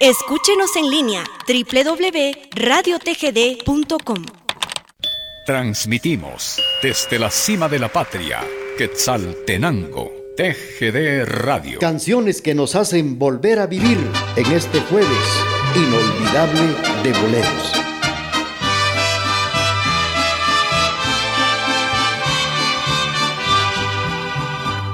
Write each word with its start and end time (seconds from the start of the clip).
Escúchenos 0.00 0.74
en 0.76 0.90
línea 0.90 1.22
www.radiotgd.com. 1.46 4.24
Transmitimos 5.46 6.60
desde 6.82 7.20
la 7.20 7.30
cima 7.30 7.68
de 7.68 7.78
la 7.78 7.88
patria, 7.88 8.40
Quetzaltenango, 8.76 10.10
TGD 10.36 11.26
Radio. 11.26 11.78
Canciones 11.78 12.42
que 12.42 12.56
nos 12.56 12.74
hacen 12.74 13.20
volver 13.20 13.60
a 13.60 13.68
vivir 13.68 13.98
en 14.34 14.50
este 14.50 14.80
jueves 14.80 15.06
inolvidable 15.76 16.74
de 17.04 17.12
boleros. 17.20 17.72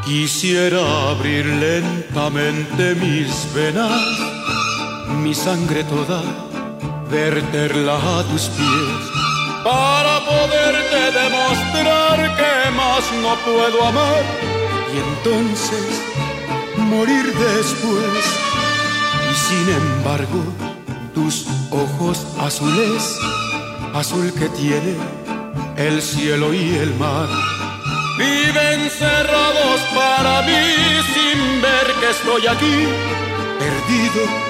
Quisiera 0.05 1.09
abrir 1.11 1.46
lentamente 1.46 2.95
mis 2.96 3.51
venas, 3.55 4.39
mi 5.23 5.34
sangre 5.34 5.84
toda, 5.84 6.23
verterla 7.11 7.96
a 7.96 8.22
tus 8.25 8.49
pies, 8.57 9.03
para 9.63 10.21
poderte 10.25 11.00
demostrar 11.21 12.18
que 12.39 12.71
más 12.71 13.04
no 13.22 13.35
puedo 13.44 13.85
amar 13.86 14.22
y 14.93 14.99
entonces 15.08 16.03
morir 16.77 17.27
después. 17.35 18.25
Y 19.30 19.35
sin 19.35 19.67
embargo, 19.82 20.43
tus 21.14 21.46
ojos 21.71 22.27
azules, 22.39 23.18
azul 23.94 24.32
que 24.32 24.49
tiene 24.49 24.96
el 25.77 26.00
cielo 26.00 26.55
y 26.55 26.77
el 26.77 26.94
mar 26.96 27.29
viven 28.18 28.91
cerrados 28.91 29.80
para 29.94 30.43
mí 30.43 30.63
sin 31.14 31.63
ver 31.63 31.86
que 32.00 32.11
estoy 32.11 32.47
aquí, 32.47 32.86
perdido 33.58 34.50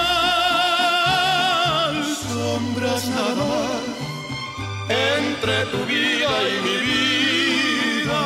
Sombras 2.61 3.07
nada 3.07 3.43
más 3.53 3.81
entre 4.87 5.65
tu 5.71 5.79
vida 5.85 6.31
y 6.51 6.55
mi 6.67 6.77
vida. 6.91 8.21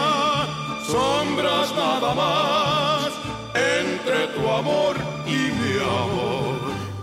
Sombras 0.85 1.73
nada 1.75 2.13
más 2.13 3.09
entre 3.53 4.27
tu 4.35 4.49
amor 4.49 4.97
y 5.25 5.39
mi 5.59 5.73
amor. 5.79 6.59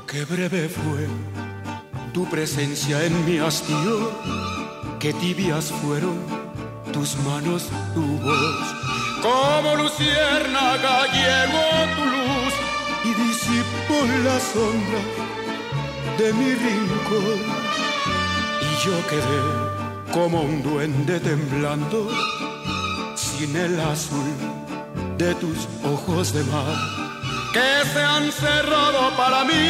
Qué 0.07 0.25
breve 0.27 0.69
fue 0.69 1.09
tu 2.13 2.29
presencia 2.29 3.03
en 3.03 3.25
mi 3.25 3.39
hastío, 3.39 4.11
qué 5.01 5.15
tibias 5.15 5.73
fueron 5.83 6.19
tus 6.93 7.17
manos, 7.29 7.71
tu 7.95 8.07
voz, 8.19 8.67
como 9.23 9.77
luciérnaga 9.77 11.07
llegó 11.19 11.67
tu 11.97 12.05
luz 12.15 12.55
y 13.05 13.11
disipó 13.25 13.99
la 14.23 14.39
sombra 14.39 15.32
de 16.23 16.33
mi 16.33 16.55
rincón. 16.55 17.41
Y 18.69 18.71
yo 18.85 18.95
quedé 19.11 19.41
como 20.13 20.43
un 20.43 20.63
duende 20.63 21.19
temblando 21.19 21.99
sin 23.17 23.57
el 23.57 23.81
azul 23.81 24.31
de 25.19 25.35
tus 25.43 25.59
ojos 25.95 26.33
de 26.33 26.43
mar. 26.45 26.77
Que 27.57 27.71
se 27.93 28.03
han 28.03 28.31
cerrado 28.31 29.01
para 29.17 29.45
mí 29.45 29.65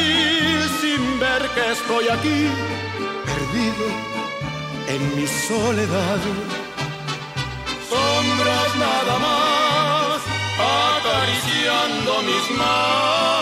sin 0.80 1.02
ver 1.22 1.42
que 1.54 1.64
estoy 1.76 2.04
aquí 2.16 2.40
perdido 3.28 3.86
en 4.94 5.00
mi 5.16 5.26
soledad. 5.48 6.20
Sombras 7.90 8.70
nada 8.86 9.14
más, 9.26 10.18
acariciando 10.96 12.12
mis 12.28 12.46
manos, 12.58 13.41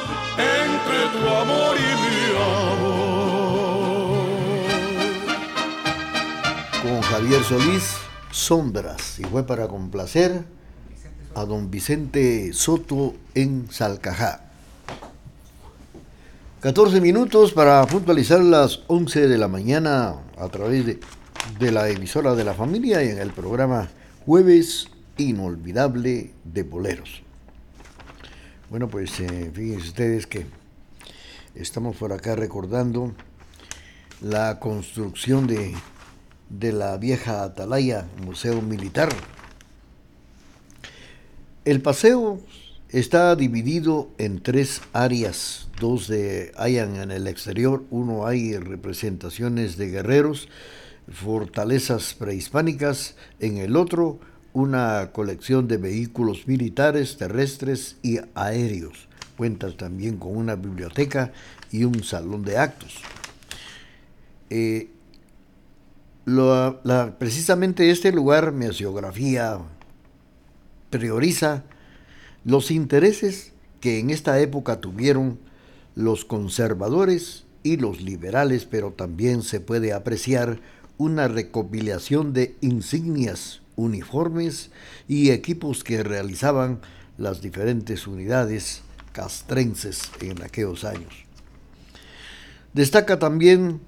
entre 0.41 0.99
tu 1.13 1.27
amor 1.27 1.75
y 1.77 1.91
mi 2.01 2.19
amor. 2.75 3.01
Con 6.81 7.01
Javier 7.01 7.43
Solís, 7.43 7.97
Sombras, 8.31 9.19
y 9.19 9.23
fue 9.23 9.45
para 9.45 9.67
complacer 9.67 10.43
a 11.35 11.45
don 11.45 11.69
Vicente 11.69 12.51
Soto 12.53 13.15
en 13.35 13.71
Salcajá. 13.71 14.45
14 16.61 17.01
minutos 17.01 17.53
para 17.53 17.85
puntualizar 17.87 18.39
las 18.39 18.81
11 18.87 19.27
de 19.27 19.37
la 19.37 19.47
mañana 19.47 20.15
a 20.37 20.47
través 20.49 20.85
de 20.85 20.99
de 21.59 21.71
la 21.71 21.89
emisora 21.89 22.35
de 22.35 22.43
la 22.43 22.53
familia 22.53 23.03
y 23.03 23.09
en 23.09 23.19
el 23.19 23.31
programa 23.31 23.89
Jueves 24.25 24.87
Inolvidable 25.17 26.31
de 26.43 26.63
Boleros. 26.63 27.23
Bueno, 28.71 28.87
pues 28.87 29.19
eh, 29.19 29.51
fíjense 29.53 29.89
ustedes 29.89 30.27
que 30.27 30.45
estamos 31.55 31.97
por 31.97 32.13
acá 32.13 32.37
recordando 32.37 33.13
la 34.21 34.59
construcción 34.59 35.45
de, 35.45 35.73
de 36.49 36.71
la 36.71 36.95
vieja 36.95 37.43
Atalaya, 37.43 38.07
Museo 38.23 38.61
Militar. 38.61 39.09
El 41.65 41.81
paseo 41.81 42.39
está 42.87 43.35
dividido 43.35 44.09
en 44.17 44.41
tres 44.41 44.81
áreas, 44.93 45.67
dos 45.81 46.07
de 46.07 46.53
hayan 46.55 46.95
en 46.95 47.11
el 47.11 47.27
exterior, 47.27 47.83
uno 47.89 48.25
hay 48.25 48.55
representaciones 48.55 49.75
de 49.75 49.89
guerreros, 49.89 50.47
fortalezas 51.11 52.13
prehispánicas, 52.13 53.15
en 53.41 53.57
el 53.57 53.75
otro 53.75 54.21
una 54.53 55.11
colección 55.11 55.67
de 55.67 55.77
vehículos 55.77 56.47
militares, 56.47 57.17
terrestres 57.17 57.97
y 58.01 58.19
aéreos. 58.35 59.07
Cuenta 59.37 59.75
también 59.75 60.17
con 60.17 60.35
una 60.35 60.55
biblioteca 60.55 61.31
y 61.71 61.83
un 61.83 62.03
salón 62.03 62.43
de 62.43 62.57
actos. 62.57 62.95
Eh, 64.49 64.89
precisamente 67.17 67.89
este 67.89 68.11
lugar, 68.11 68.51
Meseografía, 68.51 69.59
prioriza 70.89 71.63
los 72.43 72.71
intereses 72.71 73.53
que 73.79 73.99
en 73.99 74.09
esta 74.09 74.39
época 74.39 74.81
tuvieron 74.81 75.39
los 75.95 76.25
conservadores 76.25 77.45
y 77.63 77.77
los 77.77 78.01
liberales, 78.01 78.65
pero 78.65 78.91
también 78.91 79.41
se 79.41 79.59
puede 79.59 79.93
apreciar 79.93 80.59
una 80.97 81.27
recopilación 81.27 82.33
de 82.33 82.55
insignias, 82.61 83.60
uniformes 83.75 84.71
y 85.07 85.31
equipos 85.31 85.83
que 85.83 86.03
realizaban 86.03 86.81
las 87.17 87.41
diferentes 87.41 88.07
unidades 88.07 88.81
castrenses 89.11 90.11
en 90.21 90.41
aquellos 90.43 90.83
años. 90.83 91.13
Destaca 92.73 93.19
también 93.19 93.81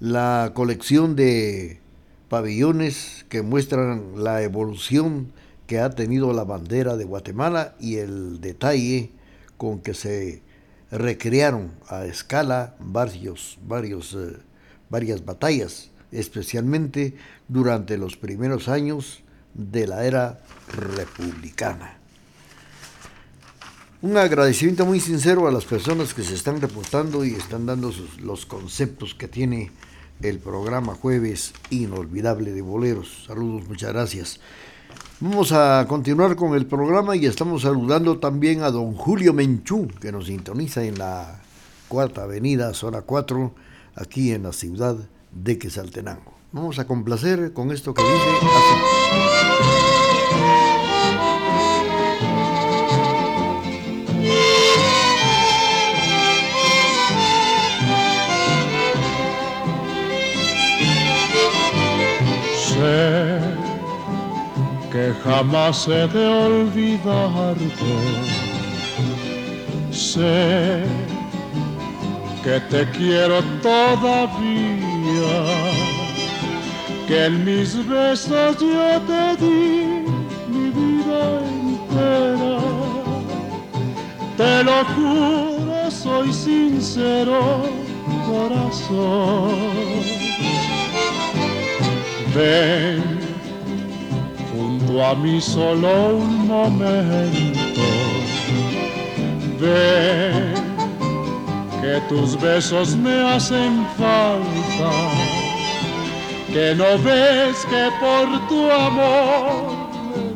la 0.00 0.52
colección 0.54 1.16
de 1.16 1.80
pabellones 2.28 3.26
que 3.28 3.42
muestran 3.42 4.22
la 4.22 4.42
evolución 4.42 5.32
que 5.66 5.80
ha 5.80 5.90
tenido 5.90 6.32
la 6.32 6.44
bandera 6.44 6.96
de 6.96 7.04
Guatemala 7.04 7.74
y 7.80 7.96
el 7.96 8.40
detalle 8.40 9.10
con 9.56 9.80
que 9.80 9.94
se 9.94 10.42
recrearon 10.90 11.72
a 11.88 12.04
escala 12.04 12.76
varios, 12.78 13.58
eh, 13.60 14.36
varias 14.90 15.24
batallas 15.24 15.90
especialmente 16.12 17.14
durante 17.52 17.98
los 17.98 18.16
primeros 18.16 18.68
años 18.68 19.22
de 19.54 19.86
la 19.86 20.04
era 20.04 20.40
republicana. 20.74 21.98
Un 24.00 24.16
agradecimiento 24.16 24.84
muy 24.84 24.98
sincero 24.98 25.46
a 25.46 25.52
las 25.52 25.64
personas 25.64 26.14
que 26.14 26.24
se 26.24 26.34
están 26.34 26.60
reportando 26.60 27.24
y 27.24 27.34
están 27.34 27.66
dando 27.66 27.92
los 28.20 28.46
conceptos 28.46 29.14
que 29.14 29.28
tiene 29.28 29.70
el 30.22 30.38
programa 30.38 30.94
Jueves 30.94 31.52
Inolvidable 31.70 32.52
de 32.52 32.62
Boleros. 32.62 33.24
Saludos, 33.26 33.68
muchas 33.68 33.92
gracias. 33.92 34.40
Vamos 35.20 35.52
a 35.52 35.86
continuar 35.88 36.34
con 36.34 36.54
el 36.54 36.66
programa 36.66 37.14
y 37.14 37.26
estamos 37.26 37.62
saludando 37.62 38.18
también 38.18 38.62
a 38.62 38.70
don 38.70 38.94
Julio 38.94 39.32
Menchú, 39.32 39.86
que 40.00 40.10
nos 40.10 40.26
sintoniza 40.26 40.82
en 40.82 40.98
la 40.98 41.40
Cuarta 41.86 42.24
Avenida, 42.24 42.74
zona 42.74 43.02
4, 43.02 43.54
aquí 43.94 44.32
en 44.32 44.44
la 44.44 44.52
ciudad 44.52 44.96
de 45.30 45.58
Quesaltenango. 45.58 46.41
Vamos 46.52 46.78
a 46.78 46.86
complacer 46.86 47.52
con 47.52 47.70
esto 47.70 47.94
que 47.94 48.02
dice 48.02 48.12
que 64.92 65.14
jamás 65.24 65.88
he 65.88 66.06
de 66.06 66.26
olvidarte. 66.26 67.92
Sé 69.90 70.84
que 72.44 72.60
te 72.70 72.90
quiero 72.90 73.42
todavía, 73.62 74.22
que 77.12 77.26
en 77.26 77.44
mis 77.44 77.76
besos 77.86 78.56
yo 78.58 79.00
te 79.06 79.36
di 79.36 80.02
mi 80.48 80.66
vida 80.70 81.20
entera. 81.58 82.56
Te 84.38 84.64
lo 84.64 84.78
juro, 84.94 85.90
soy 85.90 86.32
sincero, 86.32 87.68
corazón. 88.26 89.50
Ven 92.34 93.02
a 95.02 95.14
mí 95.14 95.38
solo 95.38 96.16
un 96.16 96.46
momento. 96.46 97.88
Ve 99.60 100.54
que 101.82 102.00
tus 102.08 102.40
besos 102.40 102.96
me 102.96 103.20
hacen 103.34 103.86
falta, 103.98 105.41
que 106.52 106.74
no 106.74 106.98
ves 106.98 107.64
que 107.64 107.88
por 107.98 108.48
tu 108.48 108.70
amor 108.70 109.72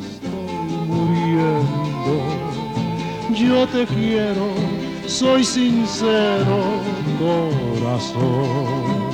estoy 0.01 0.79
muriendo. 0.89 2.15
Yo 3.35 3.67
te 3.67 3.87
quiero, 3.87 4.49
soy 5.07 5.45
sincero, 5.45 6.59
corazón. 7.19 9.06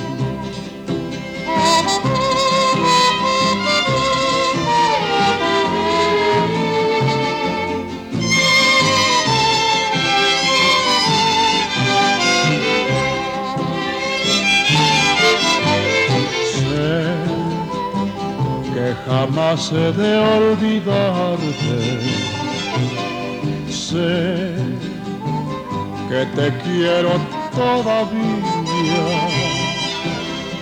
He 19.55 19.91
de 19.91 20.17
olvidarte. 20.17 21.77
Sé 23.69 24.55
que 26.09 26.25
te 26.35 26.57
quiero 26.63 27.11
todavía, 27.53 29.05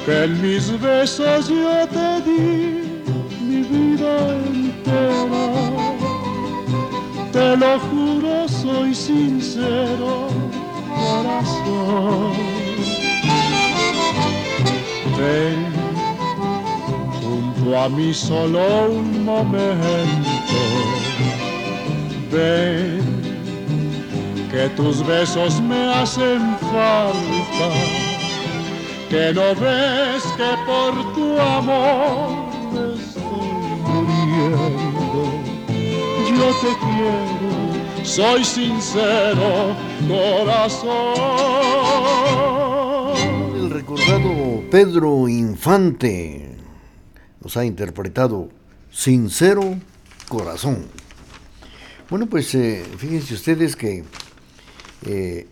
que 0.05 0.23
en 0.25 0.41
mis 0.41 0.81
besos 0.81 1.47
yo 1.47 1.87
te 1.87 2.21
di 2.27 3.03
mi 3.39 3.61
vida 3.63 4.35
entera. 4.35 5.45
Te 7.31 7.55
lo 7.55 7.79
juro, 7.79 8.49
soy 8.49 8.93
sincero, 8.93 10.27
corazón. 10.93 12.33
Ven 15.17 15.70
a 17.69 17.87
mí 17.89 18.13
solo 18.13 18.59
un 18.89 19.23
momento. 19.23 20.61
Ven, 22.31 23.01
que 24.49 24.67
tus 24.75 25.05
besos 25.05 25.61
me 25.61 25.93
hacen 25.93 26.57
falta, 26.71 27.69
que 29.09 29.33
no 29.33 29.55
ves 29.55 30.23
que 30.37 30.51
por 30.65 31.13
tu 31.13 31.39
amor 31.39 32.29
estoy 32.93 33.51
muriendo. 33.87 35.21
Yo 36.37 36.49
te 36.61 36.71
quiero, 36.83 37.53
soy 38.03 38.43
sincero, 38.43 39.75
corazón. 40.07 41.11
El 43.55 43.69
recordado 43.69 44.31
Pedro 44.71 45.27
Infante 45.29 46.50
nos 47.43 47.57
ha 47.57 47.65
interpretado 47.65 48.49
Sincero 48.91 49.77
Corazón. 50.27 50.85
Bueno, 52.09 52.27
pues 52.27 52.53
eh, 52.55 52.83
fíjense 52.97 53.33
ustedes 53.33 53.75
que 53.75 54.03
eh, 55.05 55.47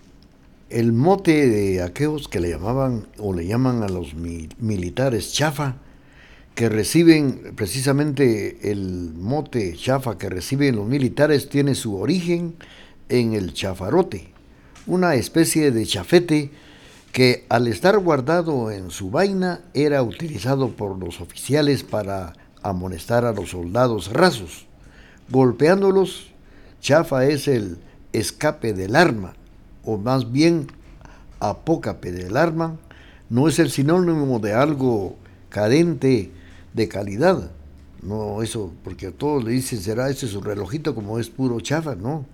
el 0.69 0.94
mote 0.94 1.47
de 1.47 1.81
aquellos 1.81 2.27
que 2.27 2.39
le 2.39 2.50
llamaban 2.50 3.07
o 3.18 3.33
le 3.33 3.47
llaman 3.47 3.81
a 3.83 3.89
los 3.89 4.13
militares 4.13 5.33
chafa, 5.33 5.77
que 6.56 6.69
reciben 6.69 7.53
precisamente 7.56 8.71
el 8.71 9.13
mote 9.15 9.74
chafa 9.75 10.18
que 10.18 10.30
reciben 10.30 10.75
los 10.75 10.85
militares, 10.85 11.50
tiene 11.50 11.74
su 11.74 11.95
origen 11.95 12.56
en 13.07 13.33
el 13.33 13.53
chafarote, 13.53 14.33
una 14.85 15.15
especie 15.15 15.71
de 15.71 15.85
chafete 15.85 16.51
que 17.11 17.45
al 17.50 17.67
estar 17.67 17.97
guardado 17.97 18.71
en 18.71 18.91
su 18.91 19.09
vaina 19.09 19.61
era 19.73 20.03
utilizado 20.03 20.69
por 20.69 20.97
los 20.97 21.21
oficiales 21.21 21.83
para 21.83 22.33
amonestar 22.61 23.25
a 23.25 23.33
los 23.33 23.50
soldados 23.50 24.11
rasos. 24.13 24.67
Golpeándolos, 25.29 26.31
chafa 26.81 27.25
es 27.25 27.47
el 27.47 27.79
escape 28.13 28.73
del 28.73 28.95
arma, 28.95 29.33
o 29.83 29.97
más 29.97 30.31
bien 30.31 30.67
apócape 31.39 32.11
del 32.11 32.38
arma, 32.38 32.78
no 33.30 33.47
es 33.47 33.59
el 33.59 33.69
sinónimo 33.69 34.39
de 34.39 34.54
algo 34.54 35.16
cadente 35.49 36.31
de 36.73 36.87
calidad. 36.87 37.51
No, 38.01 38.42
eso, 38.42 38.71
porque 38.83 39.07
a 39.07 39.11
todos 39.11 39.44
le 39.44 39.51
dicen, 39.51 39.80
será 39.80 40.09
ese 40.09 40.28
su 40.28 40.42
relojito 40.42 40.95
como 40.95 41.19
es 41.19 41.30
puro 41.30 41.59
chafa, 41.59 41.95
no. 41.95 42.25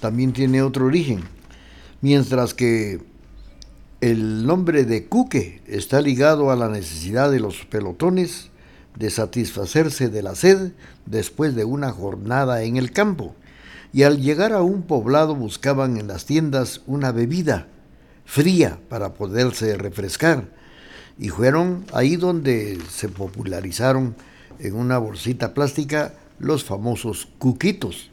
También 0.00 0.32
tiene 0.32 0.62
otro 0.62 0.86
origen. 0.86 1.20
Mientras 2.00 2.54
que 2.54 3.00
el 4.02 4.46
nombre 4.46 4.84
de 4.84 5.06
Cuque 5.06 5.62
está 5.68 6.00
ligado 6.00 6.50
a 6.50 6.56
la 6.56 6.68
necesidad 6.68 7.30
de 7.30 7.38
los 7.38 7.64
pelotones 7.66 8.48
de 8.96 9.10
satisfacerse 9.10 10.08
de 10.08 10.24
la 10.24 10.34
sed 10.34 10.72
después 11.06 11.54
de 11.54 11.64
una 11.64 11.92
jornada 11.92 12.64
en 12.64 12.76
el 12.76 12.90
campo, 12.90 13.36
y 13.92 14.02
al 14.02 14.20
llegar 14.20 14.54
a 14.54 14.62
un 14.62 14.82
poblado 14.82 15.36
buscaban 15.36 15.98
en 15.98 16.08
las 16.08 16.26
tiendas 16.26 16.80
una 16.88 17.12
bebida 17.12 17.68
fría 18.24 18.80
para 18.88 19.14
poderse 19.14 19.76
refrescar, 19.76 20.48
y 21.16 21.28
fueron 21.28 21.84
ahí 21.92 22.16
donde 22.16 22.80
se 22.90 23.08
popularizaron 23.08 24.16
en 24.58 24.74
una 24.74 24.98
bolsita 24.98 25.54
plástica 25.54 26.14
los 26.40 26.64
famosos 26.64 27.28
cuquitos. 27.38 28.10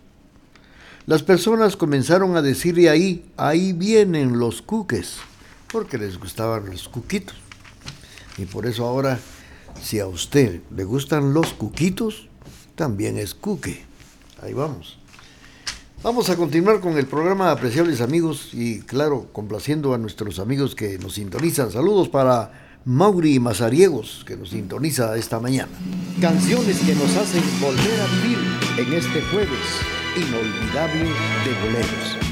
Las 1.07 1.23
personas 1.23 1.75
comenzaron 1.75 2.37
a 2.37 2.43
decirle 2.43 2.91
ahí, 2.91 3.25
ahí 3.37 3.73
vienen 3.73 4.37
los 4.37 4.61
cuques 4.61 5.17
porque 5.71 5.97
les 5.97 6.19
gustaban 6.19 6.69
los 6.69 6.87
cuquitos. 6.89 7.35
Y 8.37 8.45
por 8.45 8.65
eso 8.65 8.85
ahora, 8.85 9.19
si 9.81 9.99
a 9.99 10.07
usted 10.07 10.61
le 10.75 10.83
gustan 10.83 11.33
los 11.33 11.53
cuquitos, 11.53 12.27
también 12.75 13.17
es 13.17 13.33
cuque. 13.33 13.83
Ahí 14.41 14.53
vamos. 14.53 14.97
Vamos 16.01 16.29
a 16.29 16.37
continuar 16.37 16.79
con 16.79 16.97
el 16.97 17.07
programa, 17.07 17.51
apreciables 17.51 17.99
amigos, 17.99 18.51
y 18.53 18.79
claro, 18.79 19.27
complaciendo 19.33 19.93
a 19.93 19.97
nuestros 19.97 20.39
amigos 20.39 20.73
que 20.73 20.97
nos 20.97 21.15
sintonizan. 21.15 21.71
Saludos 21.71 22.07
para 22.07 22.79
Mauri 22.85 23.37
Mazariegos, 23.39 24.23
que 24.25 24.37
nos 24.37 24.51
sintoniza 24.51 25.17
esta 25.17 25.41
mañana. 25.41 25.71
Canciones 26.21 26.79
que 26.79 26.95
nos 26.95 27.13
hacen 27.17 27.43
volver 27.59 27.99
a 27.99 28.07
vivir 28.15 28.37
en 28.77 28.93
este 28.93 29.21
jueves 29.23 29.81
inolvidable 30.15 31.03
de 31.03 31.65
boleros. 31.65 32.28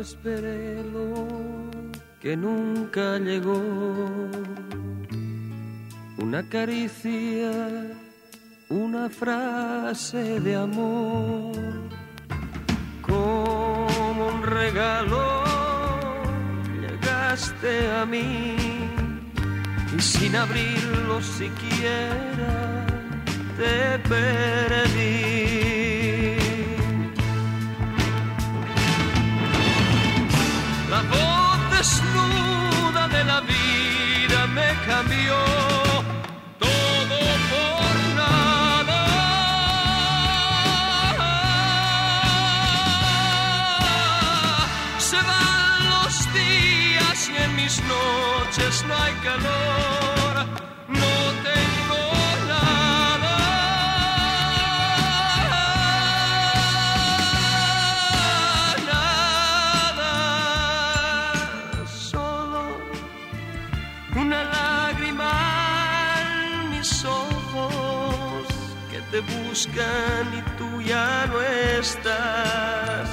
Esperé 0.00 0.82
lo 0.84 1.26
que 2.20 2.36
nunca 2.36 3.18
llegó. 3.18 3.60
una 6.18 6.42
caricia, 6.48 7.52
una 8.68 9.08
frase 9.08 10.40
de 10.40 10.56
amor, 10.56 11.54
como 13.02 14.28
un 14.28 14.42
regalo 14.42 15.44
llegaste 16.80 17.90
a 17.92 18.04
mí 18.04 18.56
y 19.96 20.00
sin 20.00 20.36
abrirlo 20.36 21.20
siquiera 21.22 22.86
te 23.56 23.98
perdí. 24.08 25.67
Desnuda 31.78 33.06
de 33.08 33.22
la 33.24 33.40
vida 33.40 34.38
me 34.48 34.70
cambió 34.88 35.36
todo 36.58 37.18
por 37.52 37.94
nada. 38.20 39.00
Se 44.98 45.16
van 45.30 45.78
los 45.92 46.14
días 46.40 47.18
y 47.32 47.36
en 47.44 47.56
mis 47.56 47.80
noches 47.84 48.84
no 48.88 48.94
hay 48.96 49.14
calor. 49.26 50.07
Y 69.66 70.40
tú 70.56 70.80
ya 70.82 71.26
no 71.26 71.40
estás. 71.40 73.08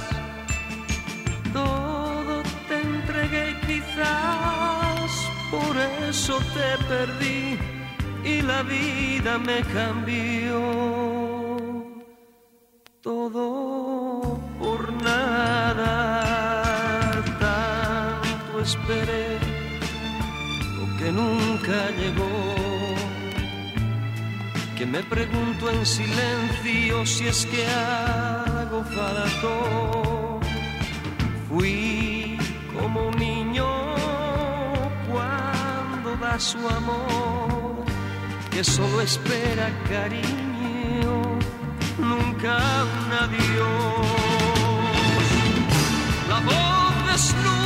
Todo 1.51 2.43
te 2.67 2.81
entregué 2.81 3.55
quizás 3.65 5.11
por 5.49 5.75
eso 6.07 6.37
te 6.53 6.77
perdí 6.85 7.57
y 8.23 8.41
la 8.43 8.61
vida 8.61 9.39
me 9.39 9.61
cambió. 9.73 10.61
Todo 13.01 14.39
por 14.59 14.93
nada, 15.01 15.93
tanto 17.39 18.59
esperé 18.61 19.39
lo 20.77 20.85
que 20.99 21.11
nunca 21.11 21.89
llegó. 21.97 22.64
Que 24.77 24.85
me 24.85 25.01
pregunto 25.03 25.69
en 25.69 25.85
silencio 25.85 27.05
si 27.05 27.27
es 27.27 27.45
que 27.45 27.65
hago 27.65 28.83
falto. 28.83 30.39
Fui 31.47 32.37
como 32.77 33.07
un 33.07 33.15
niño 33.15 33.65
cuando 35.09 36.17
da 36.17 36.37
su 36.37 36.57
amor, 36.67 37.85
que 38.51 38.65
solo 38.65 38.99
espera 38.99 39.71
cariño, 39.87 41.21
nunca 41.97 42.57
un 42.97 43.13
adiós. 43.23 44.05
La 46.27 46.39
voz 46.41 46.95
desnuda 47.07 47.64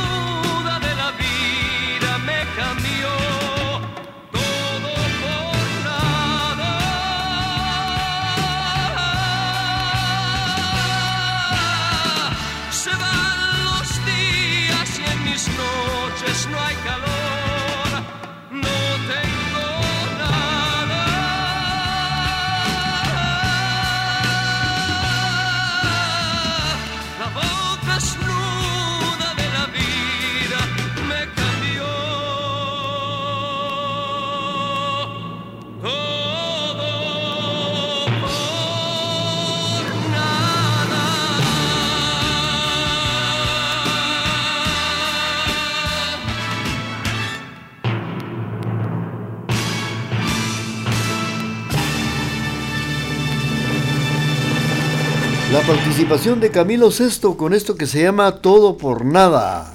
La 55.52 55.62
participación 55.62 56.38
de 56.38 56.52
Camilo 56.52 56.92
Sesto 56.92 57.36
con 57.36 57.54
esto 57.54 57.74
que 57.74 57.86
se 57.86 58.00
llama 58.00 58.36
Todo 58.36 58.76
por 58.76 59.04
Nada. 59.04 59.72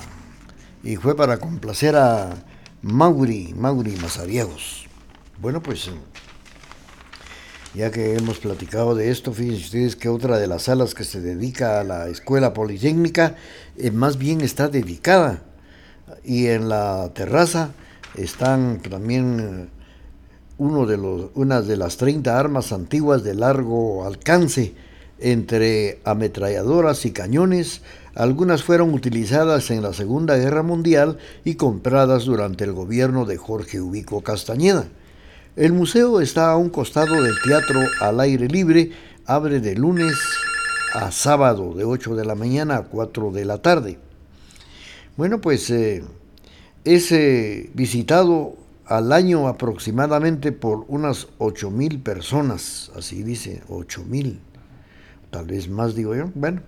Y 0.86 0.96
fue 0.96 1.18
para 1.18 1.38
complacer 1.38 1.98
a 1.98 2.30
Mauri, 2.82 3.54
Mauri 3.58 3.98
Mazariegos. 4.02 4.88
Bueno, 5.38 5.62
pues 5.62 5.90
eh, 5.90 5.92
ya 7.74 7.92
que 7.92 8.16
hemos 8.16 8.38
platicado 8.38 8.96
de 8.96 9.12
esto, 9.12 9.34
fíjense 9.34 9.66
ustedes 9.66 9.96
que 9.98 10.08
otra 10.08 10.38
de 10.38 10.48
las 10.48 10.64
salas 10.64 10.96
que 10.96 11.04
se 11.04 11.20
dedica 11.20 11.82
a 11.82 11.84
la 11.84 12.08
escuela 12.08 12.54
politécnica, 12.54 13.36
eh, 13.76 13.92
más 13.92 14.18
bien 14.18 14.40
está 14.40 14.70
dedicada. 14.70 15.44
Y 16.24 16.48
en 16.48 16.70
la 16.70 17.12
terraza 17.14 17.72
están 18.16 18.80
también 18.80 19.40
eh, 19.42 19.68
uno 20.58 20.86
de 20.86 20.96
los, 20.96 21.32
una 21.34 21.62
de 21.62 21.76
las 21.76 21.98
30 21.98 22.40
armas 22.40 22.72
antiguas 22.72 23.26
de 23.26 23.36
largo 23.36 24.06
alcance 24.06 24.74
entre 25.20 26.00
ametralladoras 26.04 27.06
y 27.06 27.12
cañones. 27.12 27.82
Algunas 28.16 28.64
fueron 28.64 28.94
utilizadas 28.94 29.72
en 29.72 29.82
la 29.82 29.94
Segunda 29.94 30.38
Guerra 30.38 30.64
Mundial 30.64 31.18
y 31.44 31.56
compradas 31.56 32.26
durante 32.26 32.64
el 32.64 32.74
gobierno 32.74 33.26
de 33.26 33.38
Jorge 33.38 33.82
Ubico 33.82 34.22
Castañeda. 34.22 34.88
El 35.56 35.74
museo 35.74 36.20
está 36.20 36.52
a 36.52 36.58
un 36.58 36.70
costado 36.70 37.22
del 37.22 37.36
teatro 37.44 37.80
al 38.02 38.20
aire 38.20 38.48
libre, 38.48 38.92
abre 39.26 39.60
de 39.60 39.76
lunes 39.76 40.14
a 40.94 41.12
sábado 41.12 41.74
de 41.74 41.84
8 41.84 42.16
de 42.16 42.26
la 42.26 42.36
mañana 42.36 42.78
a 42.78 42.84
4 42.84 43.32
de 43.32 43.46
la 43.46 43.58
tarde. 43.58 43.98
Bueno, 45.18 45.40
pues 45.40 45.70
eh, 45.70 46.04
es 46.84 47.12
eh, 47.12 47.70
visitado 47.74 48.56
al 48.86 49.12
año 49.12 49.48
aproximadamente 49.48 50.52
por 50.52 50.86
unas 50.88 51.28
8 51.38 51.72
mil 51.72 52.00
personas, 52.00 52.92
así 52.96 53.24
dice, 53.24 53.62
8 53.70 54.04
mil, 54.08 54.40
tal 55.36 55.48
vez 55.48 55.68
más 55.68 55.96
digo 55.96 56.16
yo. 56.16 56.32
Bueno, 56.34 56.62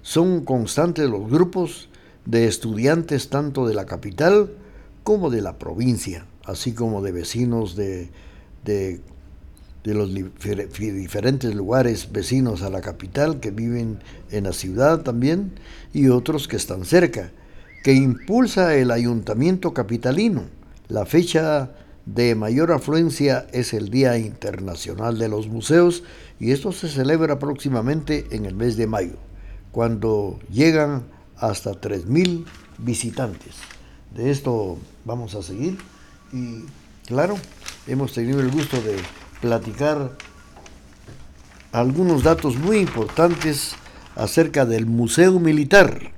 son 0.00 0.46
constantes 0.46 1.10
los 1.10 1.28
grupos 1.28 1.90
de 2.24 2.46
estudiantes 2.46 3.28
tanto 3.28 3.68
de 3.68 3.74
la 3.74 3.84
capital 3.84 4.50
como 5.02 5.28
de 5.28 5.42
la 5.42 5.58
provincia, 5.58 6.24
así 6.46 6.72
como 6.72 7.02
de 7.02 7.12
vecinos 7.12 7.76
de, 7.76 8.08
de, 8.64 9.02
de 9.84 9.94
los 9.94 10.14
difer- 10.14 10.68
diferentes 10.70 11.54
lugares 11.54 12.10
vecinos 12.12 12.62
a 12.62 12.70
la 12.70 12.80
capital 12.80 13.40
que 13.40 13.50
viven 13.50 13.98
en 14.30 14.44
la 14.44 14.54
ciudad 14.54 15.02
también 15.02 15.52
y 15.92 16.08
otros 16.08 16.48
que 16.48 16.56
están 16.56 16.86
cerca, 16.86 17.30
que 17.84 17.92
impulsa 17.92 18.74
el 18.74 18.90
ayuntamiento 18.90 19.74
capitalino. 19.74 20.44
La 20.88 21.04
fecha 21.04 21.72
de 22.06 22.34
mayor 22.34 22.72
afluencia 22.72 23.46
es 23.52 23.72
el 23.72 23.88
Día 23.88 24.18
Internacional 24.18 25.18
de 25.18 25.28
los 25.28 25.46
Museos 25.48 26.02
y 26.40 26.50
esto 26.50 26.72
se 26.72 26.88
celebra 26.88 27.38
próximamente 27.38 28.26
en 28.32 28.44
el 28.44 28.54
mes 28.54 28.76
de 28.76 28.86
mayo, 28.86 29.16
cuando 29.70 30.40
llegan 30.50 31.04
hasta 31.36 31.72
3.000 31.72 32.44
visitantes. 32.78 33.54
De 34.14 34.30
esto 34.30 34.78
vamos 35.04 35.34
a 35.34 35.42
seguir 35.42 35.78
y 36.32 36.64
claro, 37.06 37.36
hemos 37.86 38.12
tenido 38.12 38.40
el 38.40 38.50
gusto 38.50 38.80
de 38.82 38.96
platicar 39.40 40.16
algunos 41.70 42.22
datos 42.22 42.56
muy 42.56 42.78
importantes 42.78 43.74
acerca 44.16 44.66
del 44.66 44.86
Museo 44.86 45.38
Militar, 45.40 46.12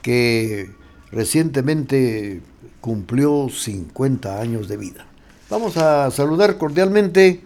que 0.00 0.70
recientemente 1.10 2.40
cumplió 2.80 3.48
50 3.50 4.40
años 4.40 4.68
de 4.68 4.76
vida. 4.76 5.07
Vamos 5.50 5.78
a 5.78 6.10
saludar 6.10 6.58
cordialmente 6.58 7.40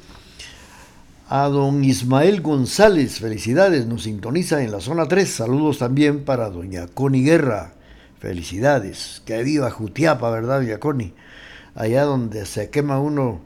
a 1.29 1.47
don 1.47 1.85
Ismael 1.85 2.41
González. 2.41 3.21
Felicidades, 3.21 3.87
nos 3.87 4.03
sintoniza 4.03 4.65
en 4.65 4.73
la 4.73 4.81
zona 4.81 5.07
3. 5.07 5.33
Saludos 5.33 5.79
también 5.79 6.25
para 6.25 6.51
doña 6.51 6.89
Connie 6.89 7.23
Guerra. 7.23 7.75
Felicidades. 8.19 9.23
Que 9.25 9.45
viva 9.45 9.71
Jutiapa, 9.71 10.31
¿verdad, 10.31 10.63
doña 10.63 10.79
Connie? 10.79 11.15
Allá 11.77 12.03
donde 12.03 12.45
se 12.45 12.71
quema 12.71 12.99
uno 12.99 13.41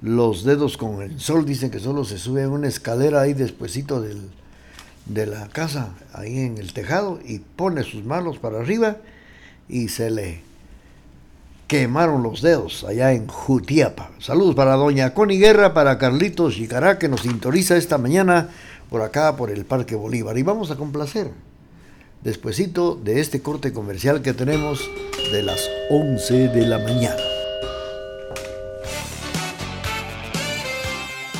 los 0.00 0.42
dedos 0.42 0.78
con 0.78 1.02
el 1.02 1.20
sol, 1.20 1.44
dicen 1.44 1.70
que 1.70 1.78
solo 1.78 2.06
se 2.06 2.16
sube 2.16 2.46
una 2.46 2.68
escalera 2.68 3.20
ahí 3.20 3.34
despuesito 3.34 4.00
del, 4.00 4.30
de 5.04 5.26
la 5.26 5.48
casa, 5.48 5.90
ahí 6.14 6.38
en 6.38 6.56
el 6.56 6.72
tejado, 6.72 7.20
y 7.26 7.40
pone 7.40 7.82
sus 7.82 8.04
manos 8.04 8.38
para 8.38 8.60
arriba 8.60 8.96
y 9.68 9.88
se 9.88 10.10
le 10.10 10.47
quemaron 11.68 12.22
los 12.22 12.40
dedos 12.40 12.82
allá 12.82 13.12
en 13.12 13.28
Jutiapa. 13.28 14.10
Saludos 14.18 14.54
para 14.54 14.74
doña 14.74 15.12
Connie 15.12 15.38
Guerra, 15.38 15.74
para 15.74 15.98
Carlitos 15.98 16.54
Chicará, 16.54 16.98
que 16.98 17.08
nos 17.08 17.20
sintoniza 17.20 17.76
esta 17.76 17.98
mañana 17.98 18.48
por 18.88 19.02
acá, 19.02 19.36
por 19.36 19.50
el 19.50 19.66
Parque 19.66 19.94
Bolívar. 19.94 20.38
Y 20.38 20.42
vamos 20.42 20.70
a 20.70 20.76
complacer, 20.76 21.30
despuesito 22.24 22.96
de 22.96 23.20
este 23.20 23.42
corte 23.42 23.72
comercial 23.74 24.22
que 24.22 24.32
tenemos 24.32 24.90
de 25.30 25.42
las 25.42 25.60
11 25.90 26.48
de 26.48 26.66
la 26.66 26.78
mañana. 26.78 27.37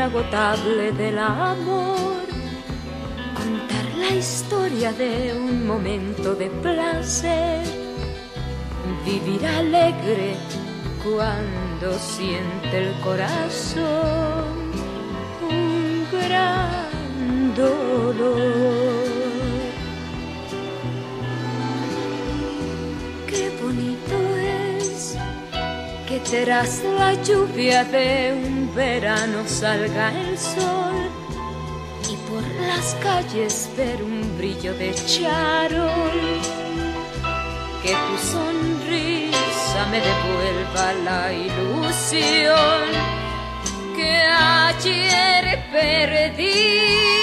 Inagotable 0.00 0.92
del 0.92 1.18
amor, 1.18 2.24
contar 3.34 3.84
la 3.98 4.14
historia 4.16 4.94
de 4.94 5.34
un 5.36 5.66
momento 5.66 6.34
de 6.34 6.48
placer, 6.48 7.62
vivir 9.04 9.46
alegre 9.46 10.36
cuando 11.04 11.98
siente 11.98 12.78
el 12.78 13.00
corazón. 13.02 14.70
Un 15.50 16.06
gran 16.10 17.54
dolor. 17.54 19.09
Que 26.24 26.44
tras 26.44 26.82
la 26.98 27.14
lluvia 27.22 27.84
de 27.84 28.32
un 28.32 28.74
verano 28.74 29.42
salga 29.46 30.12
el 30.12 30.38
sol 30.38 31.10
y 32.10 32.16
por 32.28 32.42
las 32.66 32.94
calles 33.02 33.70
ver 33.76 34.02
un 34.02 34.36
brillo 34.36 34.74
de 34.74 34.94
charol. 34.94 36.20
Que 37.82 37.92
tu 37.92 38.16
sonrisa 38.32 39.86
me 39.90 40.00
devuelva 40.00 40.92
la 41.04 41.32
ilusión 41.32 42.82
que 43.96 44.16
ayer 44.16 45.64
perdí. 45.72 47.19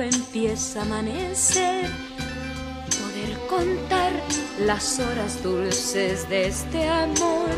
Empieza 0.00 0.80
a 0.80 0.82
amanecer. 0.82 1.90
Poder 3.00 3.38
contar 3.48 4.12
las 4.60 4.98
horas 4.98 5.42
dulces 5.42 6.28
de 6.28 6.48
este 6.48 6.88
amor 6.88 7.50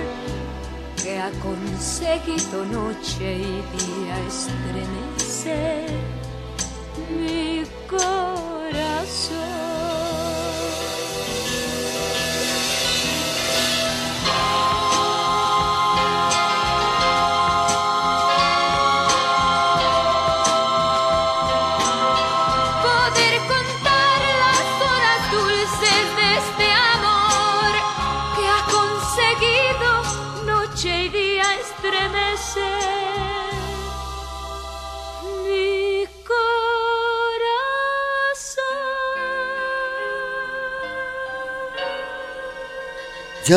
que 1.02 1.18
ha 1.18 1.30
conseguido 1.42 2.64
noche 2.66 3.36
y 3.36 3.62
día 3.76 4.16
estremecer 4.26 5.90
mi 7.16 7.64
corazón. 7.88 8.39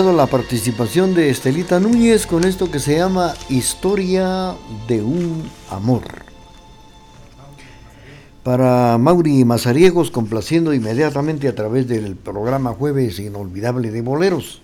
La 0.01 0.25
participación 0.25 1.13
de 1.13 1.29
Estelita 1.29 1.79
Núñez 1.79 2.25
con 2.25 2.45
esto 2.45 2.71
que 2.71 2.79
se 2.79 2.97
llama 2.97 3.36
Historia 3.47 4.56
de 4.88 5.03
un 5.03 5.43
Amor. 5.69 6.01
Para 8.41 8.97
Mauri 8.97 9.45
Mazariegos, 9.45 10.10
complaciendo 10.10 10.73
inmediatamente 10.73 11.47
a 11.47 11.53
través 11.53 11.88
del 11.88 12.15
programa 12.15 12.71
Jueves 12.71 13.19
Inolvidable 13.19 13.91
de 13.91 14.01
Boleros. 14.01 14.62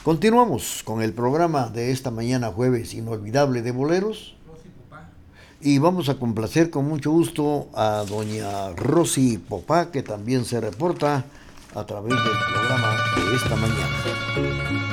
Continuamos 0.06 0.84
con 0.86 1.02
el 1.02 1.12
programa 1.12 1.68
de 1.68 1.92
esta 1.92 2.12
mañana 2.12 2.48
jueves 2.48 2.94
inolvidable 2.94 3.62
de 3.62 3.72
boleros. 3.72 4.33
Y 5.65 5.80
vamos 5.80 6.10
a 6.10 6.15
complacer 6.15 6.69
con 6.69 6.89
mucho 6.89 7.10
gusto 7.12 7.69
a 7.73 8.04
doña 8.06 8.71
Rosy 8.76 9.38
Popá, 9.38 9.91
que 9.91 10.04
también 10.04 10.43
se 10.43 10.60
reporta 10.60 11.23
a 11.73 11.86
través 11.86 12.12
del 12.12 12.38
programa 12.54 12.97
de 13.15 13.36
esta 13.38 13.56
mañana. 13.56 14.93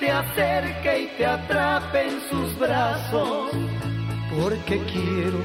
Te 0.00 0.10
acerque 0.10 1.02
y 1.02 1.06
te 1.18 1.26
atrape 1.26 2.08
en 2.08 2.20
sus 2.30 2.58
brazos, 2.58 3.50
porque 4.34 4.78
quiero 4.92 5.38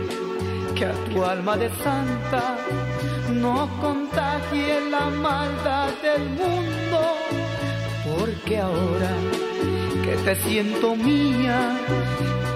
que 0.75 0.85
a 0.85 0.93
tu 1.09 1.23
alma 1.23 1.57
de 1.57 1.69
santa 1.83 2.57
no 3.33 3.69
contagie 3.81 4.79
la 4.89 5.09
maldad 5.09 5.89
del 6.01 6.29
mundo, 6.29 6.99
porque 8.09 8.59
ahora 8.59 9.11
que 10.05 10.15
te 10.23 10.35
siento 10.35 10.95
mía, 10.95 11.77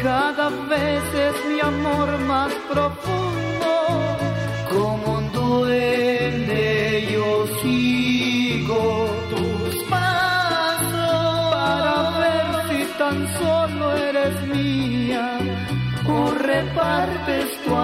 cada 0.02 0.50
vez 0.50 1.04
es 1.14 1.46
mi 1.52 1.60
amor 1.60 2.18
más 2.20 2.54
profundo, 2.72 3.29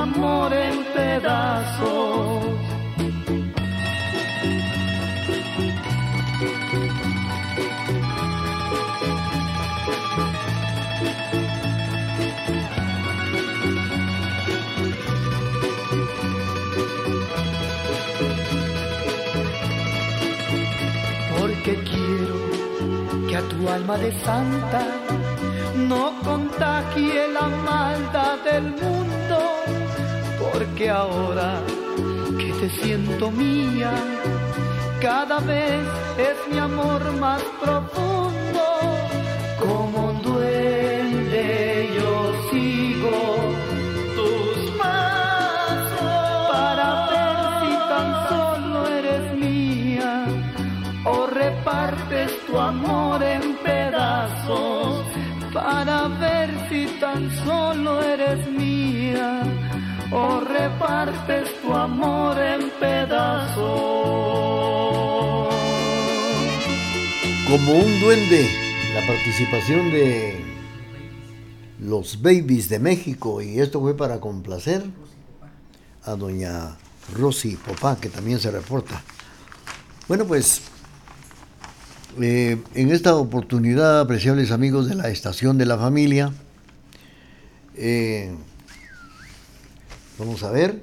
amor 0.05 0.53
en 0.53 0.83
pedazos. 0.93 2.45
Porque 21.37 21.73
quiero 21.89 22.35
que 23.27 23.35
a 23.37 23.41
tu 23.51 23.69
alma 23.69 23.97
de 23.97 24.11
santa 24.19 24.83
no 25.89 26.13
contagie 26.23 27.27
la 27.37 27.47
maldad 27.69 28.37
del 28.49 28.67
mundo, 28.81 29.37
porque 30.57 30.89
ahora 30.89 31.59
que 32.37 32.51
te 32.61 32.69
siento 32.81 33.29
mía, 33.29 33.91
cada 35.01 35.39
vez 35.39 35.85
es 36.17 36.37
mi 36.49 36.57
amor 36.57 37.01
más 37.19 37.41
profundo, 37.61 38.63
como 39.59 40.11
un 40.11 40.21
duende 40.21 41.89
yo 41.97 42.33
sigo 42.49 43.17
tus 44.15 44.71
pasos. 44.79 46.47
Para 46.51 46.89
ver 47.11 47.37
si 47.59 47.71
tan 47.91 48.09
solo 48.29 48.87
eres 48.87 49.25
mía 49.35 50.25
o 51.03 51.27
repartes 51.27 52.31
tu 52.47 52.57
amor 52.57 53.21
en 53.21 53.55
pedazos. 53.57 55.03
Para 55.53 56.07
ver 56.07 56.49
si 56.69 56.85
tan 56.99 57.29
solo 57.45 58.01
eres 58.03 58.39
mía 58.47 58.54
o 60.11 60.39
repartes 60.41 61.49
tu 61.61 61.73
amor 61.73 62.37
en 62.39 62.69
pedazos. 62.79 63.65
Como 67.47 67.73
un 67.73 67.99
duende, 67.99 68.49
la 68.93 69.05
participación 69.05 69.91
de 69.91 70.43
los 71.79 72.21
Babies 72.21 72.69
de 72.69 72.79
México 72.79 73.41
y 73.41 73.59
esto 73.59 73.79
fue 73.79 73.95
para 73.95 74.19
complacer 74.19 74.83
a 76.03 76.15
doña 76.15 76.75
Rosy 77.13 77.55
Popá, 77.55 77.97
que 77.97 78.09
también 78.09 78.39
se 78.39 78.51
reporta. 78.51 79.01
Bueno, 80.07 80.25
pues 80.25 80.61
eh, 82.21 82.57
en 82.73 82.91
esta 82.91 83.15
oportunidad, 83.15 84.01
apreciables 84.01 84.51
amigos 84.51 84.87
de 84.87 84.95
la 84.95 85.09
Estación 85.09 85.57
de 85.57 85.65
la 85.65 85.77
Familia, 85.77 86.31
eh, 87.75 88.33
vamos 90.17 90.43
a 90.43 90.51
ver, 90.51 90.81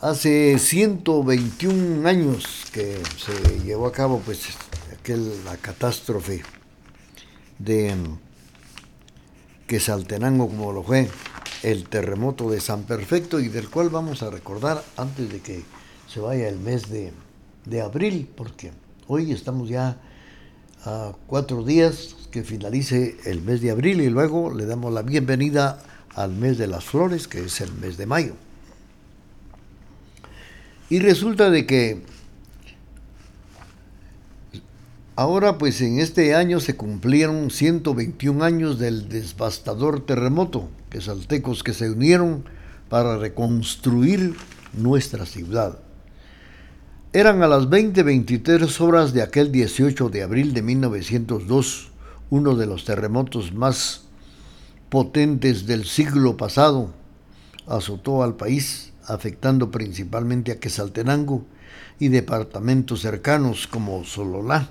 hace 0.00 0.58
121 0.58 2.08
años 2.08 2.44
que 2.72 3.00
se 3.16 3.60
llevó 3.60 3.86
a 3.86 3.92
cabo 3.92 4.20
pues 4.24 4.48
aquel, 4.98 5.44
la 5.44 5.56
catástrofe 5.56 6.42
de 7.58 7.94
Quesaltenango 9.66 10.48
como 10.48 10.72
lo 10.72 10.82
fue 10.82 11.08
el 11.62 11.88
terremoto 11.88 12.50
de 12.50 12.60
San 12.60 12.82
Perfecto 12.84 13.38
y 13.38 13.48
del 13.48 13.70
cual 13.70 13.88
vamos 13.88 14.22
a 14.22 14.30
recordar 14.30 14.82
antes 14.96 15.30
de 15.30 15.40
que 15.40 15.62
se 16.08 16.18
vaya 16.18 16.48
el 16.48 16.58
mes 16.58 16.90
de, 16.90 17.12
de 17.66 17.80
abril, 17.80 18.28
porque 18.36 18.72
hoy 19.06 19.30
estamos 19.30 19.68
ya 19.68 20.00
a 20.84 21.12
cuatro 21.28 21.62
días 21.62 22.16
que 22.32 22.42
finalice 22.42 23.16
el 23.24 23.42
mes 23.42 23.60
de 23.60 23.70
abril 23.70 24.00
y 24.00 24.10
luego 24.10 24.52
le 24.52 24.66
damos 24.66 24.92
la 24.92 25.02
bienvenida 25.02 25.78
al 26.14 26.32
mes 26.32 26.58
de 26.58 26.66
las 26.66 26.84
flores, 26.84 27.28
que 27.28 27.44
es 27.44 27.60
el 27.60 27.72
mes 27.74 27.96
de 27.96 28.06
mayo. 28.06 28.34
Y 30.90 30.98
resulta 30.98 31.50
de 31.50 31.66
que 31.66 32.02
ahora 35.16 35.56
pues 35.58 35.80
en 35.80 36.00
este 36.00 36.34
año 36.34 36.60
se 36.60 36.76
cumplieron 36.76 37.50
121 37.50 38.44
años 38.44 38.78
del 38.78 39.08
devastador 39.08 40.04
terremoto, 40.04 40.68
que 40.90 41.00
saltecos 41.00 41.62
que 41.62 41.72
se 41.72 41.90
unieron 41.90 42.44
para 42.88 43.16
reconstruir 43.16 44.34
nuestra 44.74 45.24
ciudad. 45.24 45.78
Eran 47.14 47.42
a 47.42 47.48
las 47.48 47.68
20:23 47.68 48.80
horas 48.80 49.12
de 49.12 49.22
aquel 49.22 49.52
18 49.52 50.08
de 50.08 50.22
abril 50.22 50.54
de 50.54 50.62
1902, 50.62 51.90
uno 52.30 52.56
de 52.56 52.66
los 52.66 52.84
terremotos 52.84 53.52
más 53.52 54.02
potentes 54.92 55.64
del 55.66 55.86
siglo 55.86 56.36
pasado. 56.36 56.92
Azotó 57.66 58.22
al 58.22 58.36
país, 58.36 58.92
afectando 59.06 59.70
principalmente 59.70 60.52
a 60.52 60.60
Quesaltenango 60.60 61.46
y 61.98 62.08
departamentos 62.08 63.00
cercanos 63.00 63.66
como 63.66 64.04
Sololá. 64.04 64.68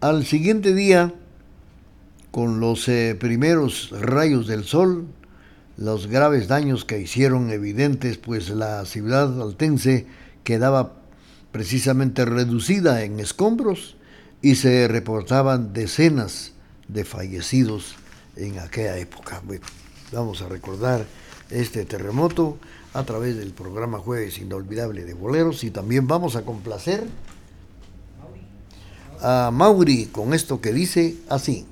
Al 0.00 0.26
siguiente 0.26 0.74
día, 0.74 1.14
con 2.32 2.58
los 2.58 2.88
eh, 2.88 3.14
primeros 3.14 3.90
rayos 3.92 4.48
del 4.48 4.64
sol, 4.64 5.06
los 5.76 6.08
graves 6.08 6.48
daños 6.48 6.84
que 6.84 6.98
hicieron 6.98 7.50
evidentes, 7.50 8.18
pues 8.18 8.48
la 8.48 8.84
ciudad 8.86 9.40
altense 9.40 10.08
quedaba 10.42 10.94
precisamente 11.52 12.24
reducida 12.24 13.04
en 13.04 13.20
escombros 13.20 13.96
y 14.42 14.56
se 14.56 14.88
reportaban 14.88 15.72
decenas 15.72 16.54
de 16.88 17.04
fallecidos 17.04 17.99
en 18.40 18.58
aquella 18.58 18.96
época. 18.96 19.40
Bueno, 19.44 19.64
vamos 20.12 20.42
a 20.42 20.48
recordar 20.48 21.04
este 21.50 21.84
terremoto 21.84 22.58
a 22.94 23.04
través 23.04 23.36
del 23.36 23.52
programa 23.52 23.98
Jueves 23.98 24.38
Inolvidable 24.38 25.04
de 25.04 25.14
Boleros 25.14 25.62
y 25.64 25.70
también 25.70 26.06
vamos 26.06 26.36
a 26.36 26.42
complacer 26.42 27.06
a 29.22 29.50
Mauri 29.52 30.06
con 30.06 30.34
esto 30.34 30.60
que 30.60 30.72
dice 30.72 31.16
así. 31.28 31.66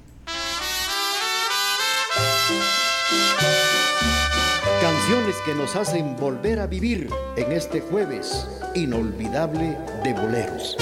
Canciones 4.81 5.37
que 5.44 5.54
nos 5.54 5.74
hacen 5.74 6.16
volver 6.16 6.61
a 6.61 6.66
vivir 6.66 7.09
en 7.37 7.52
este 7.52 7.81
jueves 7.81 8.46
inolvidable 8.74 9.78
de 10.04 10.12
boleros. 10.12 10.76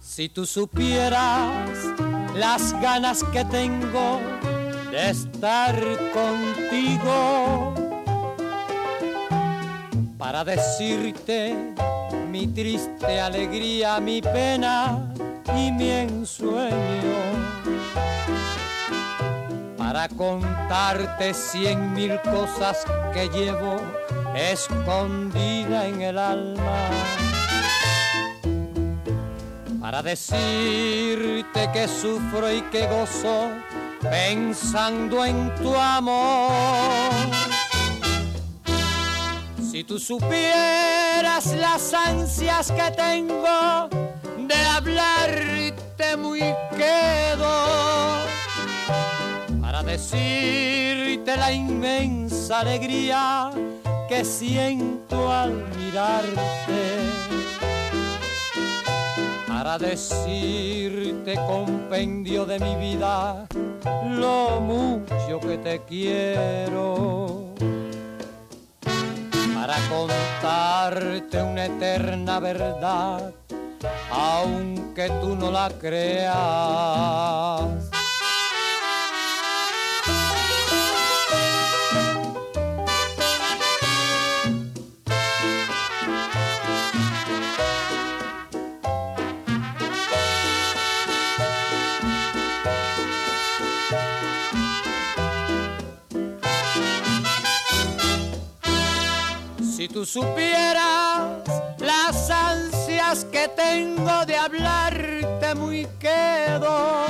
Si 0.00 0.28
tú 0.28 0.44
supieras 0.44 1.70
las 2.40 2.72
ganas 2.80 3.22
que 3.32 3.44
tengo 3.44 4.18
de 4.90 5.10
estar 5.10 5.76
contigo 6.14 7.74
para 10.16 10.42
decirte 10.42 11.54
mi 12.30 12.46
triste 12.46 13.20
alegría, 13.20 14.00
mi 14.00 14.22
pena 14.22 15.12
y 15.54 15.70
mi 15.70 15.90
ensueño. 15.90 17.18
Para 19.76 20.08
contarte 20.08 21.34
cien 21.34 21.92
mil 21.92 22.18
cosas 22.22 22.86
que 23.12 23.28
llevo 23.28 23.76
escondida 24.34 25.86
en 25.86 26.00
el 26.00 26.16
alma. 26.16 27.19
Para 29.90 30.04
decirte 30.04 31.68
que 31.72 31.88
sufro 31.88 32.48
y 32.48 32.62
que 32.70 32.86
gozo 32.86 33.48
pensando 34.00 35.24
en 35.24 35.52
tu 35.56 35.74
amor. 35.74 37.02
Si 39.68 39.82
tú 39.82 39.98
supieras 39.98 41.56
las 41.56 41.92
ansias 41.92 42.70
que 42.70 42.88
tengo 42.92 43.88
de 44.38 44.54
hablarte 44.54 46.16
muy 46.16 46.38
quedo 46.78 48.20
para 49.60 49.82
decirte 49.82 51.36
la 51.36 51.50
inmensa 51.50 52.60
alegría 52.60 53.50
que 54.08 54.24
siento 54.24 55.32
al 55.32 55.50
mirarte 55.76 57.19
para 59.62 59.76
decirte 59.76 61.34
compendio 61.46 62.46
de 62.46 62.58
mi 62.60 62.76
vida 62.76 63.46
lo 64.08 64.58
mucho 64.58 65.38
que 65.38 65.58
te 65.58 65.82
quiero 65.86 67.52
para 69.54 69.76
contarte 69.90 71.42
una 71.42 71.66
eterna 71.66 72.40
verdad, 72.40 73.34
aunque 74.10 75.10
tú 75.20 75.36
no 75.36 75.50
la 75.50 75.68
creas. 75.78 77.20
Supieras 100.12 101.38
las 101.78 102.30
ansias 102.30 103.24
que 103.26 103.46
tengo 103.46 104.26
de 104.26 104.34
hablarte 104.34 105.54
muy 105.54 105.86
quedo 106.00 107.06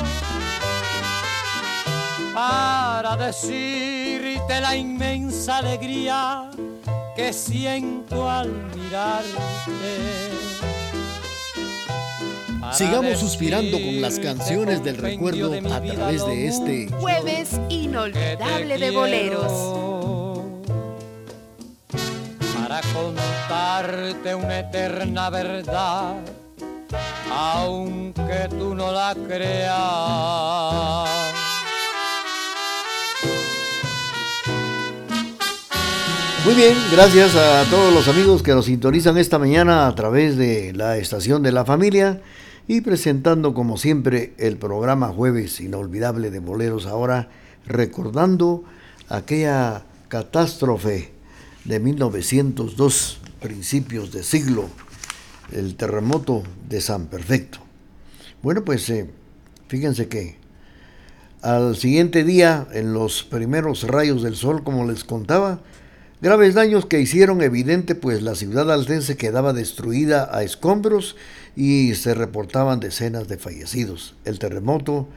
para 2.34 3.16
decirte 3.16 4.60
la 4.60 4.76
inmensa 4.76 5.58
alegría 5.58 6.50
que 7.16 7.32
siento 7.32 8.28
al 8.28 8.52
mirarte. 8.76 9.30
Sigamos 12.72 13.18
suspirando 13.18 13.80
con 13.80 14.02
las 14.02 14.18
canciones 14.18 14.84
del 14.84 14.98
recuerdo 14.98 15.54
a 15.54 15.80
través 15.80 16.26
de 16.26 16.46
este 16.46 16.88
jueves 17.00 17.58
inolvidable 17.70 18.76
de 18.76 18.90
boleros. 18.90 19.99
Contarte 22.92 24.34
una 24.34 24.60
eterna 24.60 25.30
verdad, 25.30 26.16
aunque 27.30 28.48
tú 28.50 28.74
no 28.74 28.90
la 28.90 29.14
creas. 29.14 31.08
Muy 36.44 36.54
bien, 36.54 36.74
gracias 36.90 37.36
a 37.36 37.64
todos 37.70 37.92
los 37.92 38.08
amigos 38.08 38.42
que 38.42 38.54
nos 38.54 38.64
sintonizan 38.64 39.18
esta 39.18 39.38
mañana 39.38 39.86
a 39.86 39.94
través 39.94 40.36
de 40.36 40.72
la 40.72 40.96
estación 40.96 41.42
de 41.42 41.52
la 41.52 41.66
familia 41.66 42.22
y 42.66 42.80
presentando 42.80 43.52
como 43.52 43.76
siempre 43.76 44.32
el 44.38 44.56
programa 44.56 45.08
Jueves 45.08 45.60
Inolvidable 45.60 46.30
de 46.30 46.38
Boleros 46.38 46.86
ahora 46.86 47.28
recordando 47.66 48.64
aquella 49.08 49.82
catástrofe 50.08 51.19
de 51.64 51.80
1902, 51.80 53.20
principios 53.40 54.12
de 54.12 54.22
siglo, 54.22 54.68
el 55.52 55.76
terremoto 55.76 56.42
de 56.68 56.80
San 56.80 57.06
Perfecto. 57.06 57.58
Bueno, 58.42 58.64
pues 58.64 58.88
eh, 58.90 59.10
fíjense 59.68 60.08
que 60.08 60.36
al 61.42 61.76
siguiente 61.76 62.22
día, 62.24 62.66
en 62.72 62.92
los 62.92 63.22
primeros 63.24 63.84
rayos 63.84 64.22
del 64.22 64.36
sol, 64.36 64.62
como 64.62 64.86
les 64.86 65.04
contaba, 65.04 65.60
graves 66.20 66.54
daños 66.54 66.84
que 66.84 67.00
hicieron 67.00 67.40
evidente 67.40 67.94
pues 67.94 68.20
la 68.20 68.34
ciudad 68.34 68.70
altense 68.70 69.16
quedaba 69.16 69.54
destruida 69.54 70.28
a 70.36 70.42
escombros 70.42 71.16
y 71.56 71.94
se 71.94 72.14
reportaban 72.14 72.80
decenas 72.80 73.26
de 73.26 73.38
fallecidos. 73.38 74.14
El 74.24 74.38
terremoto 74.38 75.08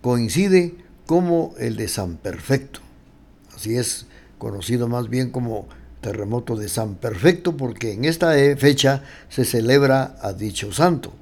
coincide 0.00 0.74
como 1.06 1.54
el 1.58 1.76
de 1.76 1.88
San 1.88 2.16
Perfecto. 2.16 2.80
Así 3.54 3.76
es 3.76 4.06
conocido 4.38 4.88
más 4.88 5.08
bien 5.08 5.30
como 5.30 5.68
terremoto 6.02 6.56
de 6.56 6.68
San 6.68 6.96
Perfecto 6.96 7.56
porque 7.56 7.94
en 7.94 8.04
esta 8.04 8.34
fecha 8.58 9.02
se 9.30 9.46
celebra 9.46 10.16
a 10.20 10.34
dicho 10.34 10.70
santo. 10.72 11.14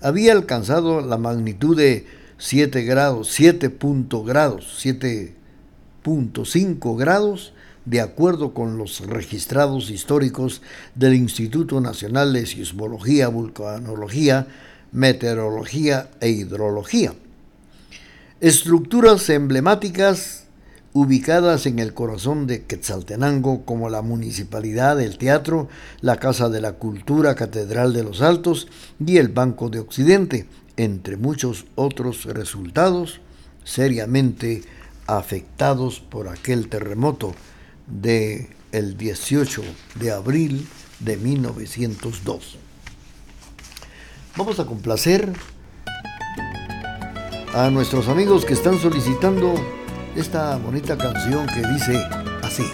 Había 0.00 0.30
alcanzado 0.32 1.00
la 1.00 1.18
magnitud 1.18 1.76
de 1.76 2.06
7 2.38 2.82
grados, 2.82 3.32
7 3.32 3.76
grados, 4.24 4.80
7.5 4.84 6.96
grados, 6.96 7.52
de 7.84 8.00
acuerdo 8.00 8.54
con 8.54 8.78
los 8.78 9.04
registrados 9.06 9.90
históricos 9.90 10.62
del 10.94 11.14
Instituto 11.14 11.80
Nacional 11.80 12.32
de 12.32 12.46
Sismología, 12.46 13.26
Vulcanología, 13.28 14.46
Meteorología 14.92 16.10
e 16.20 16.28
Hidrología. 16.28 17.14
Estructuras 18.40 19.28
emblemáticas 19.30 20.41
ubicadas 20.92 21.66
en 21.66 21.78
el 21.78 21.94
corazón 21.94 22.46
de 22.46 22.64
Quetzaltenango 22.64 23.64
como 23.64 23.88
la 23.88 24.02
Municipalidad, 24.02 25.00
el 25.00 25.16
Teatro, 25.18 25.68
la 26.00 26.16
Casa 26.16 26.48
de 26.48 26.60
la 26.60 26.74
Cultura, 26.74 27.34
Catedral 27.34 27.92
de 27.92 28.04
los 28.04 28.20
Altos 28.20 28.68
y 29.04 29.16
el 29.16 29.28
Banco 29.28 29.70
de 29.70 29.80
Occidente, 29.80 30.46
entre 30.76 31.16
muchos 31.16 31.66
otros 31.74 32.24
resultados 32.24 33.20
seriamente 33.64 34.62
afectados 35.06 36.00
por 36.00 36.28
aquel 36.28 36.68
terremoto 36.68 37.34
de 37.86 38.50
el 38.72 38.96
18 38.96 39.62
de 40.00 40.10
abril 40.10 40.66
de 41.00 41.16
1902. 41.16 42.58
Vamos 44.36 44.58
a 44.60 44.66
complacer 44.66 45.32
a 47.54 47.68
nuestros 47.70 48.08
amigos 48.08 48.46
que 48.46 48.54
están 48.54 48.78
solicitando 48.78 49.54
esta 50.16 50.56
bonita 50.56 50.96
canción 50.96 51.46
que 51.46 51.66
dice 51.68 52.06
así. 52.42 52.64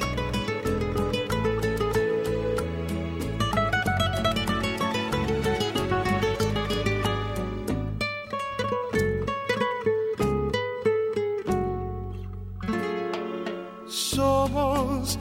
Somos 13.87 15.19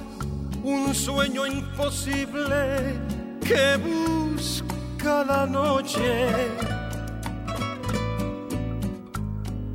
un 0.63 0.93
sueño 0.93 1.45
imposible 1.45 2.99
que 3.41 3.77
busca 3.77 5.23
la 5.23 5.45
noche 5.45 6.76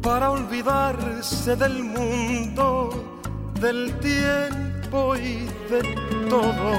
para 0.02 0.32
olvidarse 0.32 1.54
del 1.54 1.84
mundo, 1.84 3.20
del 3.60 3.96
tiempo 4.00 5.14
y 5.14 5.46
de 5.70 5.82
todo. 6.28 6.72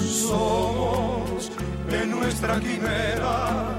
Somos 0.00 1.50
de 1.88 2.06
nuestra 2.06 2.60
quimera, 2.60 3.76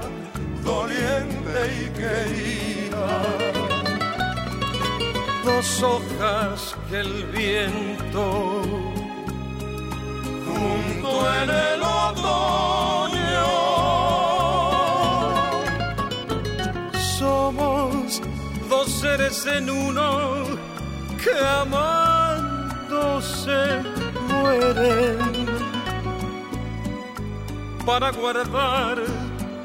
doliente 0.62 1.60
y 1.80 1.84
querida. 1.98 3.06
Dos 5.44 5.82
hojas 5.82 6.76
que 6.90 7.00
el 7.00 7.24
viento 7.32 8.62
junto 10.46 11.34
en 11.42 11.50
el 11.50 11.82
seres 19.02 19.44
en 19.46 19.68
uno 19.68 20.44
que 21.22 21.34
amándose 21.60 23.02
mueren 24.28 25.18
para 27.84 28.12
guardar 28.12 28.98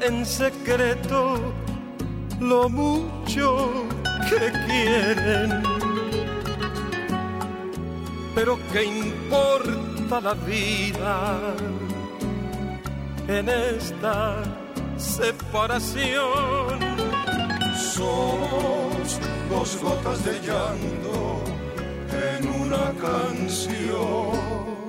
en 0.00 0.26
secreto 0.26 1.54
lo 2.40 2.68
mucho 2.68 3.86
que 4.28 4.50
quieren. 4.66 5.62
Pero 8.34 8.58
¿qué 8.72 8.82
importa 8.86 10.20
la 10.20 10.34
vida 10.34 11.38
en 13.28 13.48
esta 13.48 14.42
separación? 14.96 16.80
Somos 17.94 18.87
dos 19.48 19.78
gotas 19.82 20.24
de 20.24 20.32
llanto 20.40 21.42
en 22.12 22.48
una 22.62 22.92
canción. 23.00 24.87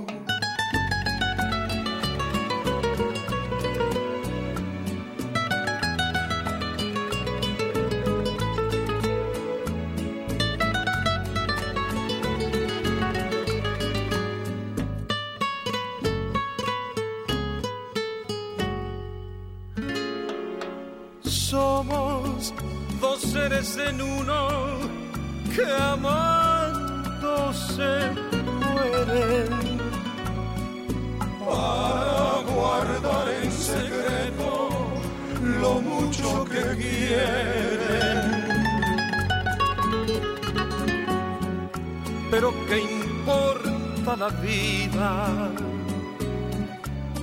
Pero 42.31 42.53
¿qué 42.67 42.81
importa 42.81 44.15
la 44.15 44.29
vida 44.29 45.49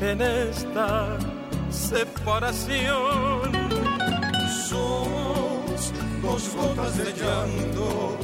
en 0.00 0.20
esta 0.20 1.16
separación? 1.70 3.16
dos 6.26 6.54
gotas 6.54 6.98
de 6.98 7.12
llanto 7.12 8.16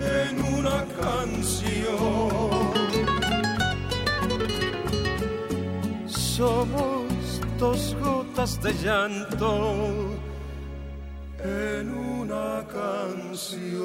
en 0.00 0.34
una 0.58 0.84
canción. 1.00 2.28
Somos 6.06 7.40
dos 7.58 7.96
gotas 8.00 8.60
de 8.62 8.72
llanto 8.74 9.74
en 11.42 11.94
una 12.20 12.64
canción. 12.66 13.76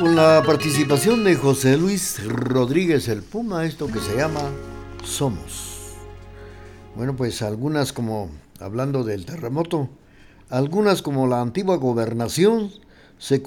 Con 0.00 0.16
la 0.16 0.42
participación 0.46 1.24
de 1.24 1.36
José 1.36 1.76
Luis 1.76 2.26
Rodríguez 2.26 3.06
el 3.08 3.22
Puma, 3.22 3.66
esto 3.66 3.86
que 3.86 4.00
se 4.00 4.16
llama 4.16 4.40
Somos. 5.04 5.92
Bueno, 6.96 7.14
pues 7.16 7.42
algunas 7.42 7.92
como 7.92 8.30
hablando 8.60 9.04
del 9.04 9.26
terremoto, 9.26 9.90
algunas, 10.48 11.02
como 11.02 11.26
la 11.26 11.42
antigua 11.42 11.76
gobernación, 11.76 12.70
se, 13.18 13.42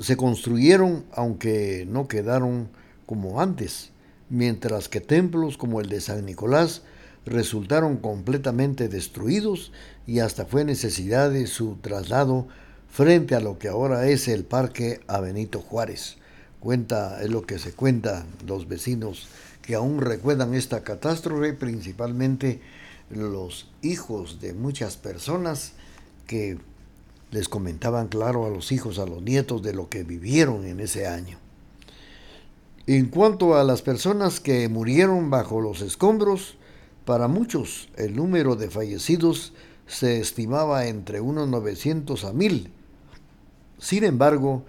se 0.00 0.16
construyeron 0.18 1.06
aunque 1.10 1.86
no 1.88 2.06
quedaron 2.06 2.68
como 3.06 3.40
antes, 3.40 3.90
mientras 4.28 4.90
que 4.90 5.00
templos 5.00 5.56
como 5.56 5.80
el 5.80 5.88
de 5.88 6.02
San 6.02 6.26
Nicolás 6.26 6.82
resultaron 7.24 7.96
completamente 7.96 8.90
destruidos 8.90 9.72
y 10.06 10.18
hasta 10.18 10.44
fue 10.44 10.66
necesidad 10.66 11.30
de 11.30 11.46
su 11.46 11.76
traslado 11.76 12.46
frente 12.90 13.34
a 13.34 13.40
lo 13.40 13.58
que 13.58 13.68
ahora 13.68 14.06
es 14.08 14.28
el 14.28 14.44
Parque 14.44 15.00
a 15.06 15.20
Benito 15.20 15.60
Juárez. 15.60 16.16
Cuenta, 16.60 17.22
es 17.22 17.30
lo 17.30 17.42
que 17.42 17.58
se 17.58 17.72
cuenta 17.72 18.26
los 18.46 18.66
vecinos 18.68 19.28
que 19.62 19.74
aún 19.74 20.00
recuerdan 20.00 20.54
esta 20.54 20.82
catástrofe, 20.82 21.52
principalmente 21.52 22.60
los 23.10 23.68
hijos 23.82 24.40
de 24.40 24.54
muchas 24.54 24.96
personas 24.96 25.72
que 26.26 26.58
les 27.30 27.48
comentaban 27.48 28.08
claro 28.08 28.46
a 28.46 28.50
los 28.50 28.72
hijos, 28.72 28.98
a 28.98 29.06
los 29.06 29.22
nietos 29.22 29.62
de 29.62 29.74
lo 29.74 29.88
que 29.88 30.04
vivieron 30.04 30.64
en 30.64 30.80
ese 30.80 31.06
año. 31.06 31.38
En 32.86 33.08
cuanto 33.08 33.56
a 33.56 33.64
las 33.64 33.82
personas 33.82 34.40
que 34.40 34.66
murieron 34.70 35.28
bajo 35.28 35.60
los 35.60 35.82
escombros, 35.82 36.56
para 37.04 37.28
muchos 37.28 37.90
el 37.96 38.16
número 38.16 38.56
de 38.56 38.70
fallecidos 38.70 39.52
se 39.86 40.20
estimaba 40.20 40.86
entre 40.86 41.20
unos 41.20 41.48
900 41.48 42.24
a 42.24 42.32
1000. 42.32 42.77
Sin 43.78 44.04
embargo, 44.04 44.64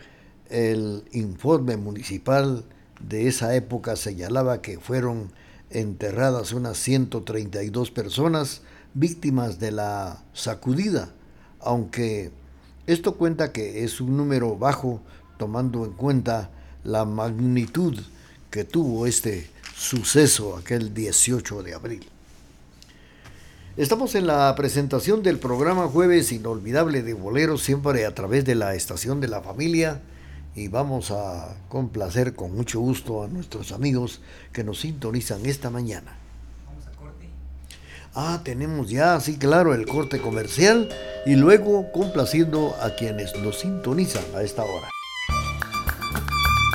el 0.49 1.03
informe 1.11 1.77
municipal 1.77 2.65
de 2.99 3.27
esa 3.27 3.55
época 3.55 3.95
señalaba 3.95 4.61
que 4.61 4.79
fueron 4.79 5.31
enterradas 5.69 6.53
unas 6.53 6.77
132 6.77 7.91
personas 7.91 8.61
víctimas 8.93 9.59
de 9.59 9.71
la 9.71 10.23
sacudida 10.33 11.13
aunque 11.59 12.31
esto 12.87 13.15
cuenta 13.15 13.51
que 13.51 13.83
es 13.83 14.01
un 14.01 14.17
número 14.17 14.57
bajo 14.57 15.01
tomando 15.37 15.85
en 15.85 15.91
cuenta 15.93 16.49
la 16.83 17.05
magnitud 17.05 17.97
que 18.49 18.63
tuvo 18.63 19.05
este 19.05 19.49
suceso 19.75 20.57
aquel 20.57 20.93
18 20.93 21.63
de 21.63 21.73
abril. 21.73 22.09
Estamos 23.79 24.13
en 24.15 24.27
la 24.27 24.53
presentación 24.55 25.23
del 25.23 25.39
programa 25.39 25.87
Jueves 25.87 26.33
Inolvidable 26.33 27.01
de 27.01 27.13
Boleros, 27.13 27.63
siempre 27.63 28.05
a 28.05 28.13
través 28.13 28.43
de 28.43 28.53
la 28.53 28.75
estación 28.75 29.21
de 29.21 29.29
la 29.29 29.39
familia, 29.39 30.01
y 30.53 30.67
vamos 30.67 31.11
a 31.11 31.55
complacer 31.69 32.35
con 32.35 32.53
mucho 32.53 32.81
gusto 32.81 33.23
a 33.23 33.29
nuestros 33.29 33.71
amigos 33.71 34.19
que 34.51 34.65
nos 34.65 34.81
sintonizan 34.81 35.45
esta 35.45 35.69
mañana. 35.69 36.17
Ah, 38.13 38.41
tenemos 38.43 38.89
ya, 38.89 39.17
sí, 39.21 39.37
claro, 39.37 39.73
el 39.73 39.85
corte 39.87 40.19
comercial 40.19 40.89
y 41.25 41.37
luego 41.37 41.89
complaciendo 41.93 42.75
a 42.81 42.97
quienes 42.97 43.33
nos 43.37 43.59
sintonizan 43.59 44.25
a 44.35 44.41
esta 44.41 44.65
hora. 44.65 44.89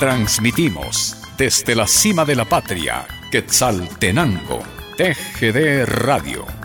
Transmitimos 0.01 1.19
desde 1.37 1.75
la 1.75 1.87
cima 1.87 2.25
de 2.25 2.37
la 2.37 2.47
patria, 2.47 3.07
Quetzaltenango, 3.31 4.62
TGD 4.97 5.85
Radio. 5.85 6.63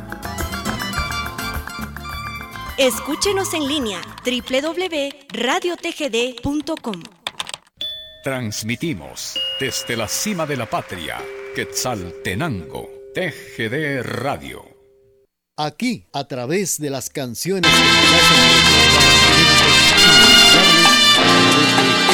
Escúchenos 2.79 3.53
en 3.53 3.67
línea 3.67 4.01
www.radiotgd.com. 4.23 7.03
Transmitimos 8.23 9.37
desde 9.59 9.97
la 9.97 10.07
cima 10.07 10.45
de 10.45 10.55
la 10.55 10.65
patria, 10.65 11.17
Quetzaltenango 11.53 12.89
TGD 13.13 14.01
Radio. 14.03 14.63
Aquí, 15.57 16.07
a 16.13 16.25
través 16.25 16.79
de 16.79 16.89
las 16.89 17.09
canciones 17.09 17.69
que 17.69 17.77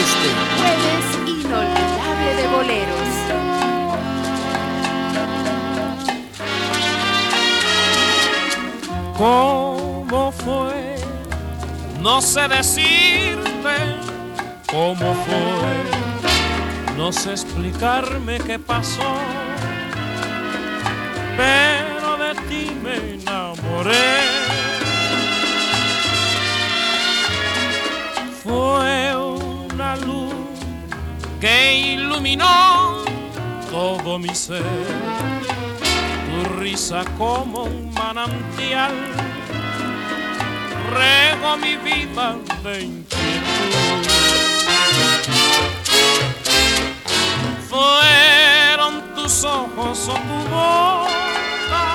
este 0.01 0.33
jueves 0.57 1.05
inolvidable 1.45 2.41
de 2.41 2.47
boleros. 2.47 3.05
No 12.05 12.21
sé 12.21 12.47
decirte 12.47 13.75
cómo 14.71 15.13
fue. 15.25 15.75
No 16.95 17.11
sé 17.11 17.31
explicarme 17.31 18.37
qué 18.37 18.57
pasó 18.57 19.11
pero 21.37 22.17
de 22.17 22.35
ti 22.47 22.71
me 22.81 23.15
enamoré. 23.15 23.93
Fue 28.43 29.15
una 29.15 29.95
luz 29.97 30.33
que 31.41 31.93
iluminó 31.95 33.03
todo 33.71 34.19
mi 34.19 34.33
ser. 34.33 34.63
tu 36.25 36.59
risa 36.59 37.03
como 37.17 37.63
un 37.63 37.93
manantial, 37.93 38.93
rego 40.95 41.57
mi 41.57 41.75
vida 41.77 42.35
de 42.63 42.83
inquietud. 42.83 44.05
Fueron 47.69 48.93
tus 49.15 49.43
ojos 49.43 50.07
o 50.07 50.13
tu 50.13 50.37
boca, 50.55 51.85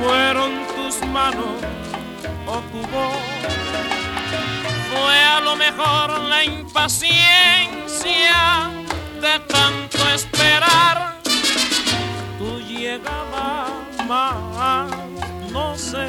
fueron 0.00 0.50
tus 0.76 0.94
manos 1.08 1.56
o 2.46 2.60
tu 2.70 2.80
voz. 2.92 3.22
Fue 4.90 5.16
a 5.36 5.40
lo 5.40 5.56
mejor 5.56 6.06
la 6.32 6.44
impaciencia 6.44 8.70
de 9.20 9.38
tanto 9.48 9.98
esperar 10.14 11.16
tu 12.38 12.60
llegada 12.60 13.66
más. 14.06 14.90
No 15.50 15.76
sé, 15.76 16.08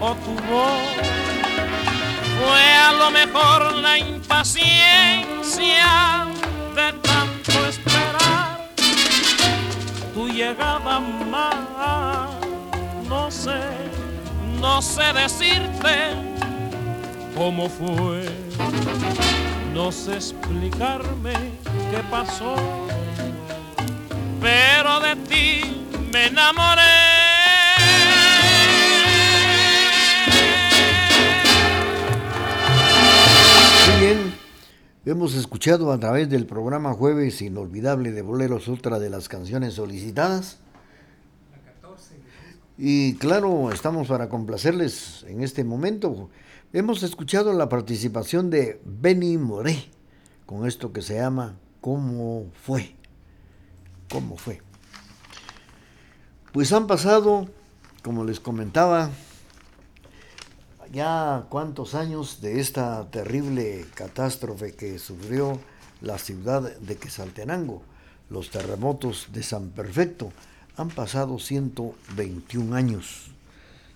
O 0.00 0.14
tu 0.14 0.34
voz. 0.50 0.82
Fue 2.38 2.72
a 2.74 2.92
lo 2.92 3.10
mejor 3.10 3.74
la 3.76 3.98
impaciencia 3.98 5.88
de 6.74 6.92
tanto 7.02 7.66
esperar 7.66 8.64
tu 10.14 10.28
llegada 10.28 11.00
más. 11.30 12.28
No 13.08 13.30
sé, 13.30 13.60
no 14.60 14.82
sé 14.82 15.12
decirte 15.14 16.12
cómo 17.34 17.68
fue, 17.68 18.28
no 19.72 19.90
sé 19.90 20.16
explicarme 20.16 21.32
qué 21.90 22.02
pasó, 22.10 22.54
pero 24.40 25.00
de 25.00 25.16
ti 25.16 25.84
me 26.12 26.26
enamoré. 26.26 27.07
Hemos 35.10 35.34
escuchado 35.34 35.90
a 35.90 35.98
través 35.98 36.28
del 36.28 36.44
programa 36.44 36.92
Jueves 36.92 37.40
Inolvidable 37.40 38.12
de 38.12 38.20
Boleros 38.20 38.68
otra 38.68 38.98
de 38.98 39.08
las 39.08 39.28
canciones 39.28 39.74
solicitadas. 39.74 40.58
Y 42.76 43.14
claro, 43.14 43.72
estamos 43.72 44.08
para 44.08 44.28
complacerles 44.28 45.24
en 45.26 45.42
este 45.42 45.64
momento. 45.64 46.28
Hemos 46.74 47.02
escuchado 47.02 47.54
la 47.54 47.70
participación 47.70 48.50
de 48.50 48.82
Benny 48.84 49.38
Moré 49.38 49.86
con 50.44 50.66
esto 50.66 50.92
que 50.92 51.00
se 51.00 51.14
llama 51.14 51.56
¿Cómo 51.80 52.46
fue? 52.62 52.94
¿Cómo 54.10 54.36
fue? 54.36 54.60
Pues 56.52 56.72
han 56.72 56.86
pasado, 56.86 57.48
como 58.02 58.24
les 58.24 58.40
comentaba, 58.40 59.10
ya 60.92 61.46
cuántos 61.48 61.94
años 61.94 62.40
de 62.40 62.60
esta 62.60 63.10
terrible 63.10 63.84
catástrofe 63.94 64.74
que 64.74 64.98
sufrió 64.98 65.58
la 66.00 66.18
ciudad 66.18 66.76
de 66.78 66.96
Quesaltenango, 66.96 67.82
los 68.30 68.50
terremotos 68.50 69.28
de 69.32 69.42
San 69.42 69.70
Perfecto. 69.70 70.30
Han 70.76 70.88
pasado 70.88 71.38
121 71.38 72.74
años 72.74 73.32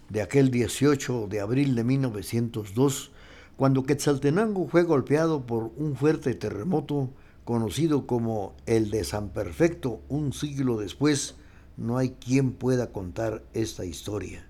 de 0.08 0.20
aquel 0.20 0.50
18 0.50 1.28
de 1.28 1.40
abril 1.40 1.74
de 1.74 1.84
1902, 1.84 3.12
cuando 3.56 3.84
Quetzaltenango 3.84 4.66
fue 4.68 4.82
golpeado 4.82 5.46
por 5.46 5.72
un 5.76 5.96
fuerte 5.96 6.34
terremoto 6.34 7.10
conocido 7.44 8.06
como 8.06 8.54
el 8.66 8.90
de 8.90 9.04
San 9.04 9.30
Perfecto 9.30 10.00
un 10.08 10.32
siglo 10.32 10.78
después, 10.78 11.36
no 11.76 11.96
hay 11.96 12.10
quien 12.10 12.52
pueda 12.52 12.92
contar 12.92 13.42
esta 13.54 13.84
historia. 13.84 14.46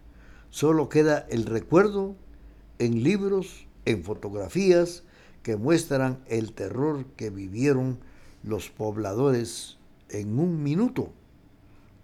Solo 0.51 0.89
queda 0.89 1.27
el 1.31 1.47
recuerdo 1.47 2.17
en 2.79 3.03
libros, 3.03 3.67
en 3.85 4.05
fotografías 4.05 5.03
que 5.43 5.57
muestran 5.57 6.21
el 6.29 6.53
terror 6.53 7.05
que 7.17 7.31
vivieron 7.31 7.99
los 8.43 8.71
pobladores 8.71 9.77
en 10.09 10.39
un 10.39 10.63
minuto. 10.63 11.13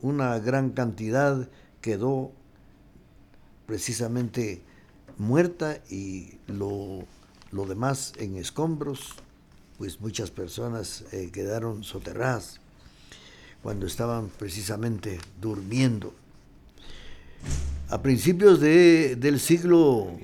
Una 0.01 0.39
gran 0.39 0.71
cantidad 0.71 1.49
quedó 1.81 2.33
precisamente 3.67 4.63
muerta 5.19 5.79
y 5.91 6.39
lo, 6.47 7.05
lo 7.51 7.67
demás 7.67 8.13
en 8.19 8.37
escombros, 8.37 9.15
pues 9.77 10.01
muchas 10.01 10.31
personas 10.31 11.05
eh, 11.13 11.31
quedaron 11.33 11.85
soterradas 11.85 12.61
cuando 13.63 13.87
estaban 13.87 14.29
precisamente 14.29 15.19
durmiendo. 15.41 16.15
A 17.89 18.03
principios 18.03 18.61
de, 18.61 19.17
del 19.17 19.41
siglo, 19.41 20.19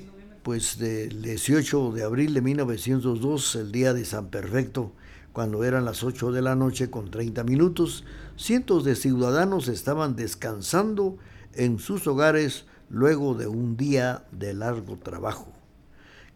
pues 0.45 0.79
del 0.79 1.23
18 1.23 1.93
de 1.93 2.05
abril 2.05 2.35
de 2.35 2.43
1902, 2.43 3.57
el 3.57 3.73
día 3.73 3.95
de 3.95 4.05
San 4.05 4.29
Perfecto, 4.29 4.93
cuando 5.33 5.65
eran 5.65 5.87
las 5.87 6.05
8 6.05 6.33
de 6.33 6.43
la 6.43 6.55
noche 6.55 6.91
con 6.91 7.11
30 7.11 7.43
minutos, 7.45 8.05
cientos 8.37 8.85
de 8.85 8.95
ciudadanos 8.95 9.69
estaban 9.69 10.17
descansando 10.17 11.17
en 11.55 11.79
sus 11.79 12.07
hogares 12.07 12.67
luego 12.91 13.35
de 13.35 13.47
un 13.47 13.79
día 13.79 14.27
de 14.33 14.53
largo 14.53 14.99
trabajo. 14.99 15.51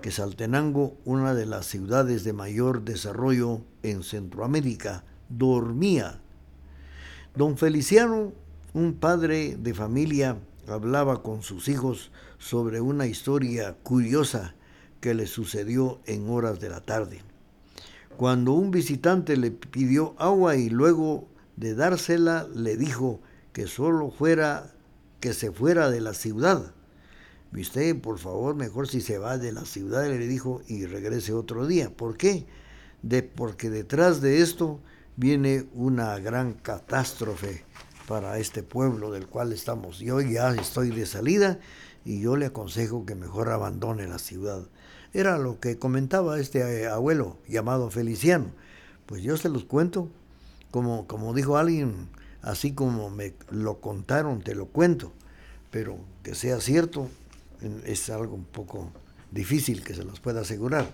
Que 0.01 0.11
Saltenango, 0.11 0.97
una 1.05 1.35
de 1.35 1.45
las 1.45 1.67
ciudades 1.67 2.25
de 2.25 2.33
mayor 2.33 2.85
desarrollo 2.85 3.61
en 3.83 4.03
Centroamérica, 4.03 5.05
dormía. 5.29 6.19
Don 7.37 7.59
Feliciano, 7.59 8.33
un 8.73 8.95
padre 8.95 9.59
de 9.61 9.75
familia, 9.75 10.39
hablaba 10.67 11.23
con 11.23 11.43
sus 11.43 11.69
hijos 11.69 12.11
sobre 12.39 12.81
una 12.81 13.07
historia 13.07 13.75
curiosa 13.83 14.55
que 15.01 15.15
le 15.15 15.27
sucedió 15.27 16.01
en 16.07 16.29
horas 16.29 16.61
de 16.61 16.69
la 16.69 16.81
tarde. 16.81 17.21
Cuando 18.17 18.53
un 18.53 18.71
visitante 18.71 19.37
le 19.37 19.51
pidió 19.51 20.15
agua 20.19 20.57
y 20.57 20.71
luego 20.71 21.29
de 21.57 21.75
dársela 21.75 22.49
le 22.55 22.77
dijo 22.77 23.21
que 23.53 23.67
solo 23.67 24.11
fuera 24.11 24.75
que 25.21 25.33
se 25.33 25.51
fuera 25.51 25.91
de 25.91 26.01
la 26.01 26.15
ciudad. 26.15 26.73
Usted, 27.53 28.01
por 28.01 28.19
favor, 28.19 28.55
mejor 28.55 28.89
si 28.89 29.01
se 29.01 29.19
va 29.19 29.39
de 29.39 29.53
la 29.53 29.65
ciudad, 29.65 30.07
le 30.07 30.27
dijo, 30.27 30.63
y 30.69 30.87
regrese 30.87 31.33
otro 31.33 31.67
día. 31.67 31.91
¿Por 31.91 32.17
qué? 32.17 32.47
De, 33.03 33.23
porque 33.23 33.71
detrás 33.71 34.21
de 34.21 34.43
esto 34.43 34.81
viene 35.17 35.67
una 35.75 36.19
gran 36.19 36.53
catástrofe 36.53 37.65
para 38.07 38.39
este 38.39 38.63
pueblo 38.63 39.11
del 39.11 39.27
cual 39.27 39.53
estamos. 39.53 39.99
Yo 39.99 40.21
ya 40.21 40.55
estoy 40.55 40.91
de 40.91 41.07
salida 41.07 41.59
y 42.09 42.21
yo 42.21 42.37
le 42.37 42.47
aconsejo 42.47 43.05
que 43.05 43.15
mejor 43.15 43.51
abandone 43.51 44.07
la 44.07 44.19
ciudad. 44.19 44.63
Era 45.13 45.37
lo 45.37 45.61
que 45.61 45.79
comentaba 45.79 46.41
este 46.41 46.61
eh, 46.61 46.87
abuelo 46.87 47.37
llamado 47.47 47.91
Feliciano. 47.91 48.47
Pues 49.05 49.23
yo 49.23 49.37
se 49.37 49.51
los 49.51 49.65
cuento, 49.65 50.09
como, 50.71 51.07
como 51.07 51.35
dijo 51.35 51.59
alguien, 51.59 52.09
así 52.41 52.73
como 52.73 53.11
me 53.11 53.35
lo 53.51 53.83
contaron, 53.83 54.41
te 54.41 54.55
lo 54.55 54.69
cuento, 54.69 55.13
pero 55.71 55.99
que 56.23 56.35
sea 56.35 56.63
cierto 56.63 57.11
es 57.85 58.09
algo 58.09 58.37
un 58.37 58.45
poco 58.45 58.91
difícil 59.31 59.85
que 59.85 59.93
se 59.93 60.03
los 60.03 60.19
pueda 60.19 60.41
asegurar. 60.41 60.91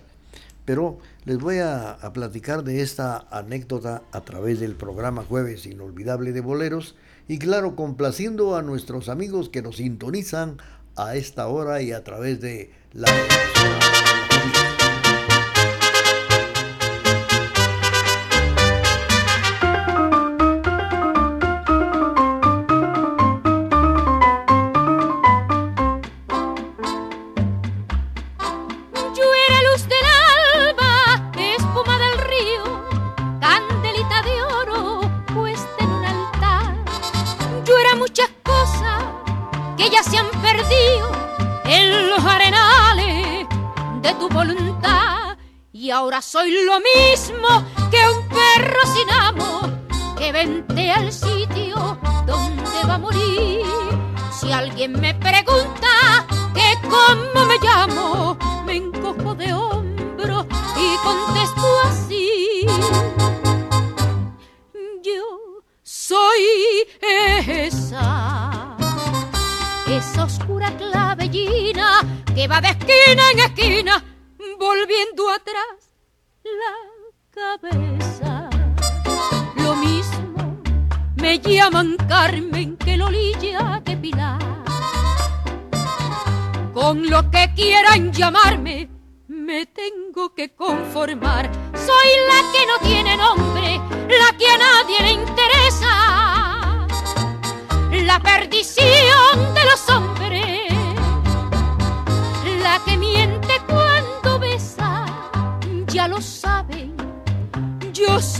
Pero 0.65 0.97
les 1.23 1.37
voy 1.37 1.59
a, 1.59 1.91
a, 1.91 2.11
platicar 2.11 2.65
de 2.65 2.81
esta 2.81 3.25
anécdota 3.31 4.01
a 4.11 4.21
través 4.21 4.59
del 4.59 4.75
programa 4.75 5.23
Jueves 5.23 5.65
Inolvidable 5.65 6.33
de 6.33 6.41
Boleros 6.41 6.95
y 7.27 7.39
claro, 7.39 7.75
complaciendo 7.75 8.55
a 8.55 8.61
nuestros 8.61 9.09
amigos 9.09 9.49
que 9.49 9.61
nos 9.63 9.77
sintonizan 9.77 10.57
a 10.95 11.15
esta 11.15 11.47
hora 11.47 11.81
y 11.81 11.91
a 11.91 12.03
través 12.03 12.41
de 12.41 12.71
la... 12.93 13.07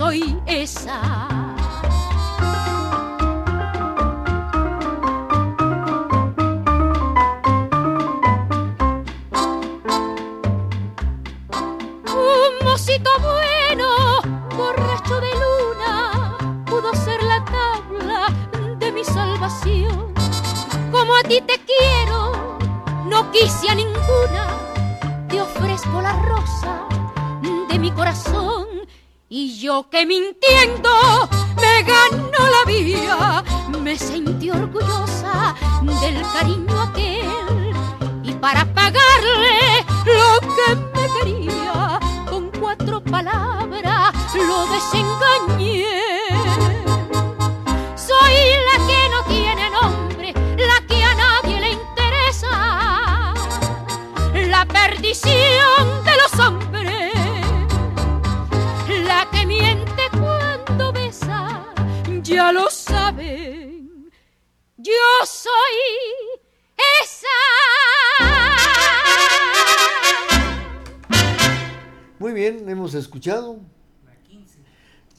soy 0.05 0.39
esa. 0.45 1.34
Y 29.97 30.03
yo 30.03 30.44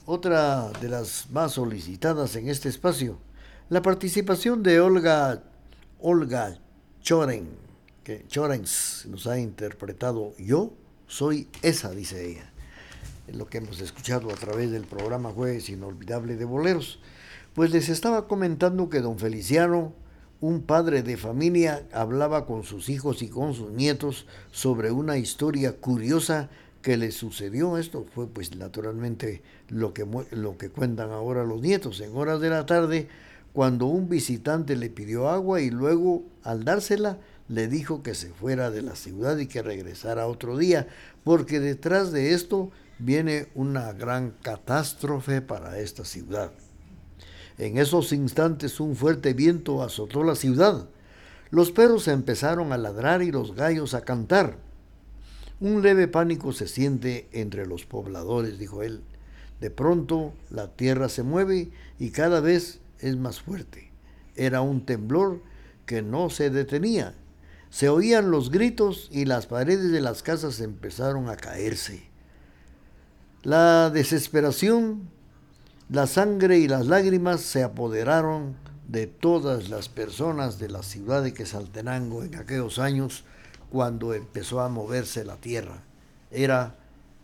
otra 0.07 0.71
de 0.81 0.87
las 0.87 1.29
más 1.31 1.51
solicitadas 1.51 2.37
en 2.37 2.47
este 2.47 2.69
espacio, 2.69 3.19
la 3.69 3.81
participación 3.81 4.63
de 4.63 4.79
Olga 4.79 5.43
Olga 5.99 6.57
Choren, 7.01 7.49
que 8.05 8.25
Chorens 8.27 9.05
nos 9.09 9.27
ha 9.27 9.37
interpretado 9.37 10.33
Yo 10.37 10.71
soy 11.07 11.49
esa, 11.61 11.91
dice 11.91 12.31
ella 12.31 12.49
lo 13.33 13.49
que 13.49 13.57
hemos 13.57 13.81
escuchado 13.81 14.31
a 14.31 14.35
través 14.35 14.71
del 14.71 14.85
programa 14.85 15.31
Jueves 15.31 15.67
Inolvidable 15.67 16.37
de 16.37 16.45
Boleros. 16.45 17.01
Pues 17.53 17.71
les 17.71 17.89
estaba 17.89 18.25
comentando 18.25 18.89
que 18.89 19.01
don 19.01 19.19
Feliciano, 19.19 19.91
un 20.39 20.61
padre 20.61 21.03
de 21.03 21.17
familia, 21.17 21.85
hablaba 21.91 22.45
con 22.45 22.63
sus 22.63 22.87
hijos 22.87 23.21
y 23.21 23.27
con 23.27 23.53
sus 23.53 23.71
nietos 23.71 24.27
sobre 24.51 24.91
una 24.91 25.17
historia 25.17 25.73
curiosa 25.75 26.49
que 26.87 26.95
le 26.95 27.11
sucedió. 27.11 27.77
Esto 27.77 28.05
fue 28.15 28.27
pues 28.27 28.55
naturalmente 28.55 29.41
lo 29.67 29.93
que, 29.93 30.07
lo 30.31 30.57
que 30.57 30.69
cuentan 30.69 31.11
ahora 31.11 31.43
los 31.43 31.61
nietos. 31.61 31.99
En 31.99 32.15
horas 32.15 32.39
de 32.39 32.49
la 32.49 32.65
tarde, 32.65 33.09
cuando 33.51 33.87
un 33.87 34.07
visitante 34.07 34.77
le 34.77 34.89
pidió 34.89 35.27
agua 35.27 35.59
y 35.59 35.69
luego 35.69 36.23
al 36.43 36.63
dársela, 36.63 37.17
le 37.49 37.67
dijo 37.67 38.03
que 38.03 38.15
se 38.15 38.29
fuera 38.29 38.71
de 38.71 38.83
la 38.83 38.95
ciudad 38.95 39.37
y 39.37 39.47
que 39.47 39.61
regresara 39.61 40.27
otro 40.27 40.57
día, 40.57 40.87
porque 41.25 41.59
detrás 41.59 42.13
de 42.13 42.31
esto 42.33 42.71
viene 42.99 43.47
una 43.53 43.91
gran 43.91 44.31
catástrofe 44.41 45.41
para 45.41 45.79
esta 45.79 46.05
ciudad. 46.05 46.53
En 47.57 47.77
esos 47.77 48.13
instantes 48.13 48.79
un 48.79 48.95
fuerte 48.95 49.33
viento 49.33 49.83
azotó 49.83 50.23
la 50.23 50.35
ciudad. 50.35 50.87
Los 51.49 51.73
perros 51.73 52.07
empezaron 52.07 52.71
a 52.71 52.77
ladrar 52.77 53.23
y 53.23 53.33
los 53.33 53.55
gallos 53.55 53.93
a 53.93 54.05
cantar. 54.05 54.66
Un 55.59 55.81
leve 55.81 56.07
pánico 56.07 56.53
se 56.53 56.67
siente 56.67 57.27
entre 57.31 57.65
los 57.65 57.85
pobladores, 57.85 58.59
dijo 58.59 58.83
él. 58.83 59.01
De 59.59 59.71
pronto 59.71 60.33
la 60.51 60.67
tierra 60.67 61.09
se 61.09 61.23
mueve 61.23 61.71
y 61.97 62.11
cada 62.11 62.41
vez 62.41 62.79
es 62.99 63.17
más 63.17 63.41
fuerte. 63.41 63.91
Era 64.35 64.61
un 64.61 64.85
temblor 64.85 65.41
que 65.87 66.03
no 66.03 66.29
se 66.29 66.51
detenía. 66.51 67.15
Se 67.71 67.89
oían 67.89 68.29
los 68.29 68.51
gritos 68.51 69.09
y 69.11 69.25
las 69.25 69.47
paredes 69.47 69.91
de 69.91 70.01
las 70.01 70.21
casas 70.21 70.59
empezaron 70.61 71.27
a 71.27 71.37
caerse. 71.37 72.03
La 73.41 73.89
desesperación, 73.89 75.09
la 75.89 76.05
sangre 76.05 76.59
y 76.59 76.67
las 76.67 76.85
lágrimas 76.85 77.41
se 77.41 77.63
apoderaron 77.63 78.55
de 78.87 79.07
todas 79.07 79.69
las 79.69 79.89
personas 79.89 80.59
de 80.59 80.69
la 80.69 80.83
ciudad 80.83 81.23
de 81.23 81.33
Quesaltenango 81.33 82.23
en 82.23 82.35
aquellos 82.35 82.77
años 82.77 83.25
cuando 83.71 84.13
empezó 84.13 84.61
a 84.61 84.69
moverse 84.69 85.25
la 85.25 85.37
tierra. 85.37 85.83
Era 86.31 86.75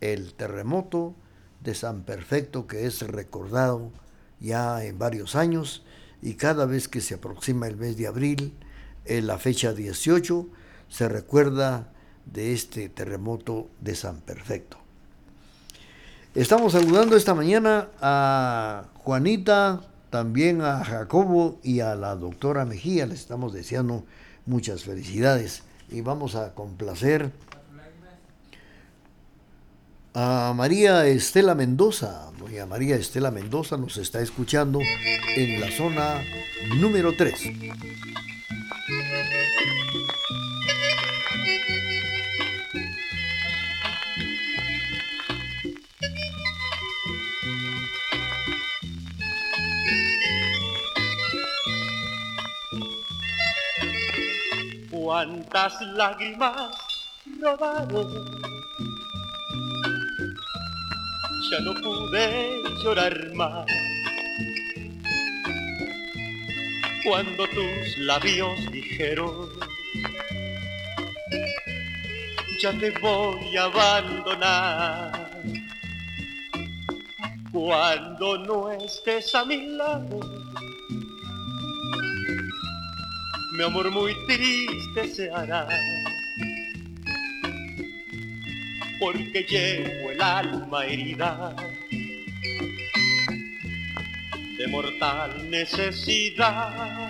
el 0.02 0.34
terremoto 0.34 1.16
de 1.62 1.76
San 1.76 2.04
Perfecto 2.04 2.68
que 2.68 2.86
es 2.86 3.02
recordado 3.02 3.92
ya 4.40 4.84
en 4.84 5.00
varios 5.00 5.36
años 5.36 5.84
y 6.22 6.36
cada 6.36 6.66
vez 6.66 6.88
que 6.88 7.02
se 7.02 7.16
aproxima 7.16 7.68
el 7.68 7.78
mes 7.78 7.98
de 7.98 8.08
abril, 8.08 8.54
en 9.06 9.28
la 9.28 9.38
fecha 9.38 9.74
18, 9.74 10.48
se 10.88 11.10
recuerda 11.10 11.90
de 12.26 12.54
este 12.54 12.88
terremoto 12.88 13.68
de 13.82 13.96
San 13.96 14.22
Perfecto. 14.22 14.78
Estamos 16.36 16.74
saludando 16.74 17.18
esta 17.18 17.34
mañana 17.36 17.90
a 18.02 18.86
Juanita, 18.96 19.82
también 20.10 20.62
a 20.62 20.84
Jacobo 20.84 21.60
y 21.62 21.82
a 21.82 21.96
la 21.96 22.16
doctora 22.16 22.66
Mejía. 22.66 23.06
Les 23.06 23.20
estamos 23.20 23.52
deseando 23.54 24.06
muchas 24.46 24.84
felicidades 24.84 25.64
y 25.94 26.02
vamos 26.02 26.36
a 26.36 26.54
complacer 26.54 27.32
a 30.16 30.54
María 30.56 31.06
Estela 31.06 31.54
Mendoza. 31.56 32.32
Doña 32.40 32.66
María 32.66 32.96
Estela 32.96 33.30
Mendoza 33.32 33.78
nos 33.78 33.98
está 33.98 34.20
escuchando 34.20 34.80
en 35.36 35.62
la 35.62 35.72
zona 35.72 36.22
número 36.80 37.16
3. 37.16 37.34
Cuántas 55.24 55.80
lágrimas 55.96 56.76
robaron 57.40 58.26
ya 61.50 61.60
no 61.62 61.74
pude 61.76 62.62
llorar 62.84 63.34
más. 63.34 63.66
Cuando 67.06 67.48
tus 67.48 67.98
labios 68.00 68.70
dijeron, 68.70 69.48
ya 72.62 72.78
te 72.78 72.92
voy 73.00 73.56
a 73.56 73.64
abandonar. 73.64 75.32
Cuando 77.50 78.40
no 78.40 78.72
estés 78.72 79.34
a 79.36 79.46
mi 79.46 79.68
lado, 79.68 80.33
mi 83.58 83.64
amor 83.64 83.92
muy 83.92 84.14
triste 84.28 85.08
se 85.08 85.32
hará. 85.32 85.68
porque 89.04 89.44
llevo 89.44 90.12
el 90.12 90.22
alma 90.22 90.86
herida 90.86 91.54
de 94.58 94.68
mortal 94.68 95.50
necesidad. 95.50 97.10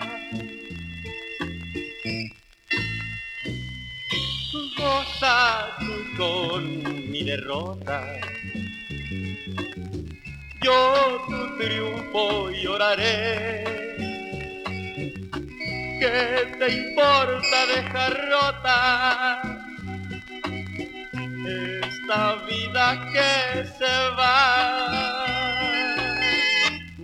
Goza 4.76 5.78
tú 5.80 6.18
con 6.18 7.12
mi 7.12 7.24
derrota, 7.24 8.20
yo 10.64 11.22
tu 11.28 11.58
triunfo 11.60 12.50
lloraré. 12.50 13.93
¿Qué 16.04 16.54
te 16.60 16.70
importa 16.70 17.66
dejar 17.74 18.12
rota? 18.30 19.42
esta 22.04 22.36
vida 22.46 22.86
que 23.14 23.66
se 23.66 23.96
va. 24.18 25.26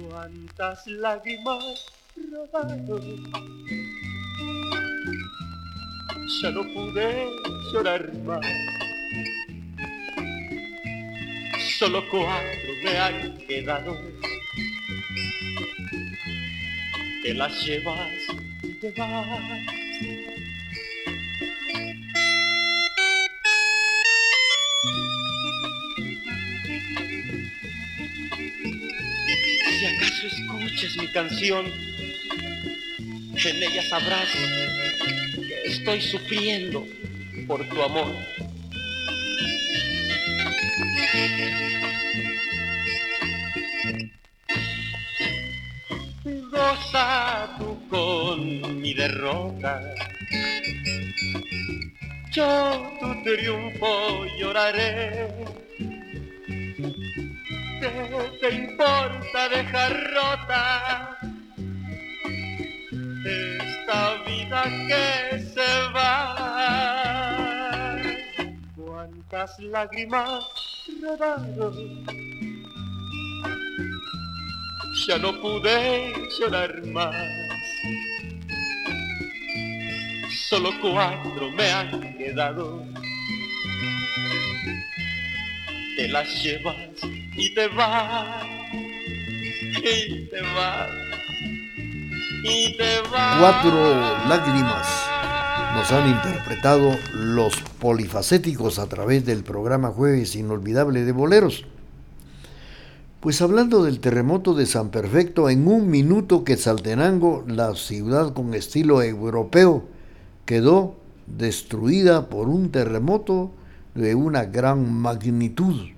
Cuántas 0.10 0.86
lágrimas 0.88 1.86
robaron, 2.30 3.32
ya 6.42 6.52
no 6.52 6.64
pude 6.74 7.30
llorar 7.72 8.14
más. 8.26 8.46
Solo 11.78 12.04
cuatro 12.12 12.72
me 12.84 12.98
han 12.98 13.38
quedado, 13.48 13.96
te 17.24 17.34
las 17.34 17.66
llevas 17.66 18.19
te 18.80 18.92
vas. 18.92 19.28
escuches 30.24 30.98
mi 30.98 31.08
canción, 31.08 31.66
en 33.36 33.64
ella 33.64 33.84
sabrás 33.90 34.30
que 35.44 35.68
estoy 35.70 36.02
sufriendo 36.02 36.86
por 37.48 37.68
tu 37.68 37.82
amor. 37.82 38.16
Yo 52.32 52.48
tu 53.00 53.24
triunfo 53.24 54.26
lloraré 54.38 55.28
¿Qué 57.80 57.92
te 58.42 58.50
importa 58.56 59.50
dejar 59.50 59.92
rota 60.14 61.18
esta 63.26 64.24
vida 64.24 64.64
que 64.88 65.40
se 65.54 65.72
va? 65.96 67.96
¿Cuántas 68.76 69.60
lágrimas 69.60 70.44
rodaron? 71.02 71.76
Ya 75.08 75.18
no 75.18 75.32
pude 75.42 76.14
llorar 76.38 76.86
más. 76.88 77.49
Solo 80.50 80.72
cuatro 80.82 81.52
me 81.52 81.70
han 81.70 82.18
quedado. 82.18 82.82
Te 85.96 86.08
las 86.08 86.44
llevas 86.44 86.76
y 87.38 87.54
te 87.54 87.68
vas, 87.68 88.48
y 89.62 90.28
te 90.28 90.42
vas, 90.42 90.90
y 92.42 92.78
te 92.78 93.02
vas. 93.12 93.40
Cuatro 93.40 93.92
lágrimas 94.28 94.88
nos 95.76 95.92
han 95.92 96.10
interpretado 96.10 96.98
los 97.14 97.56
polifacéticos 97.80 98.80
a 98.80 98.90
través 98.90 99.28
del 99.28 99.44
programa 99.44 99.90
Jueves 99.90 100.36
Inolvidable 100.36 101.04
de 101.04 101.12
Boleros. 101.12 101.66
Pues 103.20 103.40
hablando 103.44 103.84
del 103.84 104.00
terremoto 104.00 104.56
de 104.56 104.66
San 104.66 104.90
Perfecto, 104.90 105.48
en 105.52 105.68
un 105.68 105.92
minuto 105.92 106.44
que 106.44 106.58
Saltenango, 106.58 107.44
la 107.46 107.76
ciudad 107.76 108.34
con 108.34 108.56
estilo 108.56 109.04
europeo, 109.04 109.99
quedó 110.50 110.96
destruida 111.28 112.28
por 112.28 112.50
un 112.50 112.72
terremoto 112.72 113.52
de 113.94 114.16
una 114.16 114.46
gran 114.46 114.92
magnitud. 114.92 115.90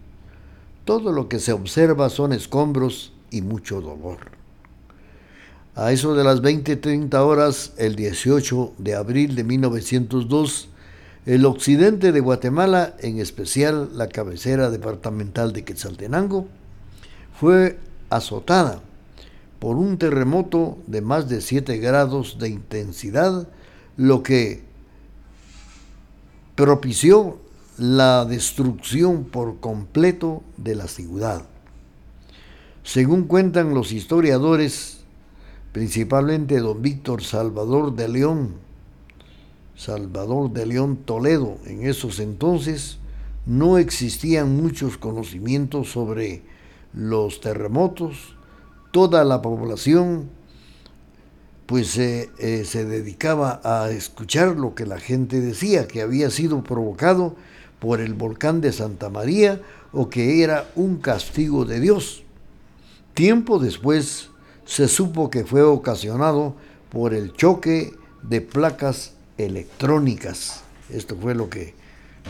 Todo 0.83 1.13
lo 1.13 1.29
que 1.29 1.39
se 1.39 1.53
observa 1.53 2.09
son 2.09 2.33
escombros 2.33 3.13
y 3.29 3.43
mucho 3.43 3.79
dolor. 3.79 4.17
A 5.73 5.93
eso 5.93 6.15
de 6.15 6.25
las 6.25 6.41
20-30 6.41 7.13
horas, 7.19 7.71
el 7.77 7.95
18 7.95 8.73
de 8.77 8.93
abril 8.93 9.35
de 9.35 9.45
1902, 9.45 10.67
el 11.25 11.45
occidente 11.45 12.11
de 12.11 12.19
Guatemala, 12.19 12.97
en 12.99 13.19
especial 13.19 13.91
la 13.97 14.09
cabecera 14.09 14.69
departamental 14.69 15.53
de 15.53 15.63
Quetzaltenango, 15.63 16.47
fue 17.39 17.79
azotada 18.09 18.81
por 19.59 19.77
un 19.77 19.97
terremoto 19.97 20.77
de 20.87 20.99
más 20.99 21.29
de 21.29 21.39
7 21.39 21.77
grados 21.77 22.37
de 22.37 22.49
intensidad, 22.49 23.47
lo 23.97 24.23
que 24.23 24.63
propició 26.55 27.37
la 27.77 28.25
destrucción 28.25 29.23
por 29.23 29.59
completo 29.59 30.43
de 30.57 30.75
la 30.75 30.87
ciudad. 30.87 31.43
Según 32.83 33.23
cuentan 33.23 33.73
los 33.73 33.91
historiadores, 33.91 35.01
principalmente 35.71 36.59
don 36.59 36.81
Víctor 36.81 37.23
Salvador 37.23 37.95
de 37.95 38.09
León, 38.09 38.55
Salvador 39.75 40.51
de 40.51 40.65
León 40.65 40.97
Toledo, 41.05 41.57
en 41.65 41.85
esos 41.85 42.19
entonces 42.19 42.97
no 43.45 43.77
existían 43.77 44.55
muchos 44.55 44.97
conocimientos 44.97 45.91
sobre 45.91 46.43
los 46.93 47.41
terremotos, 47.41 48.35
toda 48.91 49.23
la 49.23 49.41
población 49.41 50.29
pues 51.71 51.97
eh, 51.97 52.65
se 52.65 52.83
dedicaba 52.83 53.61
a 53.63 53.91
escuchar 53.91 54.57
lo 54.57 54.75
que 54.75 54.85
la 54.85 54.99
gente 54.99 55.39
decía, 55.39 55.87
que 55.87 56.01
había 56.01 56.29
sido 56.29 56.61
provocado 56.63 57.37
por 57.79 58.01
el 58.01 58.13
volcán 58.13 58.59
de 58.59 58.73
Santa 58.73 59.09
María 59.09 59.61
o 59.93 60.09
que 60.09 60.43
era 60.43 60.69
un 60.75 60.97
castigo 60.97 61.63
de 61.63 61.79
Dios. 61.79 62.23
Tiempo 63.13 63.57
después 63.57 64.31
se 64.65 64.89
supo 64.89 65.29
que 65.29 65.45
fue 65.45 65.61
ocasionado 65.61 66.55
por 66.89 67.13
el 67.13 67.31
choque 67.31 67.93
de 68.21 68.41
placas 68.41 69.13
electrónicas. 69.37 70.63
Esto 70.89 71.15
fue 71.15 71.35
lo 71.35 71.49
que, 71.49 71.73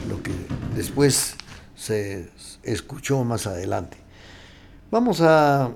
lo 0.07 0.21
que 0.21 0.33
después 0.75 1.33
se 1.75 2.29
escuchó 2.61 3.23
más 3.23 3.47
adelante. 3.47 3.97
Vamos 4.91 5.19
a 5.21 5.71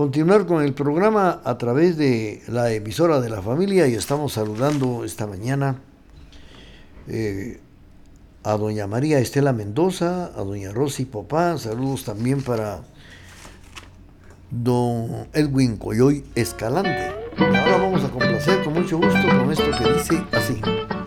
continuar 0.00 0.46
con 0.46 0.62
el 0.62 0.72
programa 0.72 1.42
a 1.44 1.58
través 1.58 1.98
de 1.98 2.42
la 2.48 2.72
emisora 2.72 3.20
de 3.20 3.28
la 3.28 3.42
familia 3.42 3.86
y 3.86 3.92
estamos 3.92 4.32
saludando 4.32 5.04
esta 5.04 5.26
mañana 5.26 5.82
eh, 7.06 7.60
a 8.42 8.56
doña 8.56 8.86
María 8.86 9.18
Estela 9.18 9.52
Mendoza, 9.52 10.32
a 10.34 10.42
doña 10.42 10.72
Rosy 10.72 11.04
Popá, 11.04 11.58
saludos 11.58 12.04
también 12.04 12.40
para 12.40 12.80
don 14.50 15.28
Edwin 15.34 15.76
Coyoy 15.76 16.24
Escalante. 16.34 17.12
Ahora 17.36 17.76
vamos 17.76 18.02
a 18.02 18.08
complacer 18.08 18.64
con 18.64 18.72
mucho 18.72 18.96
gusto 18.96 19.20
con 19.38 19.52
esto 19.52 19.70
que 19.76 19.92
dice 19.92 20.24
así. 20.32 20.99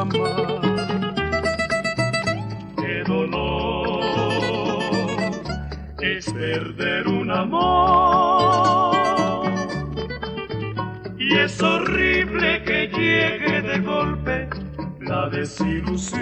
Qué 0.00 0.06
dolor 3.06 4.00
es 6.00 6.32
perder 6.32 7.06
un 7.06 7.30
amor 7.30 8.96
y 11.18 11.36
es 11.36 11.62
horrible 11.62 12.62
que 12.64 12.88
llegue 12.88 13.60
de 13.60 13.78
golpe 13.80 14.48
la 15.00 15.28
desilusión. 15.28 16.19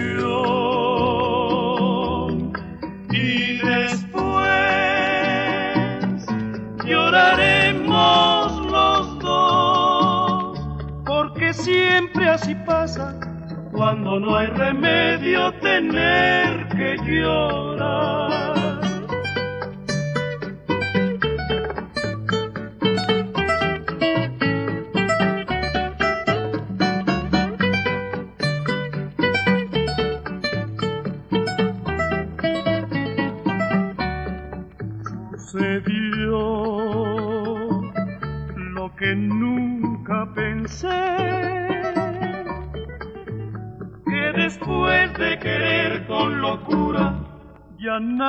Nada 47.99 48.28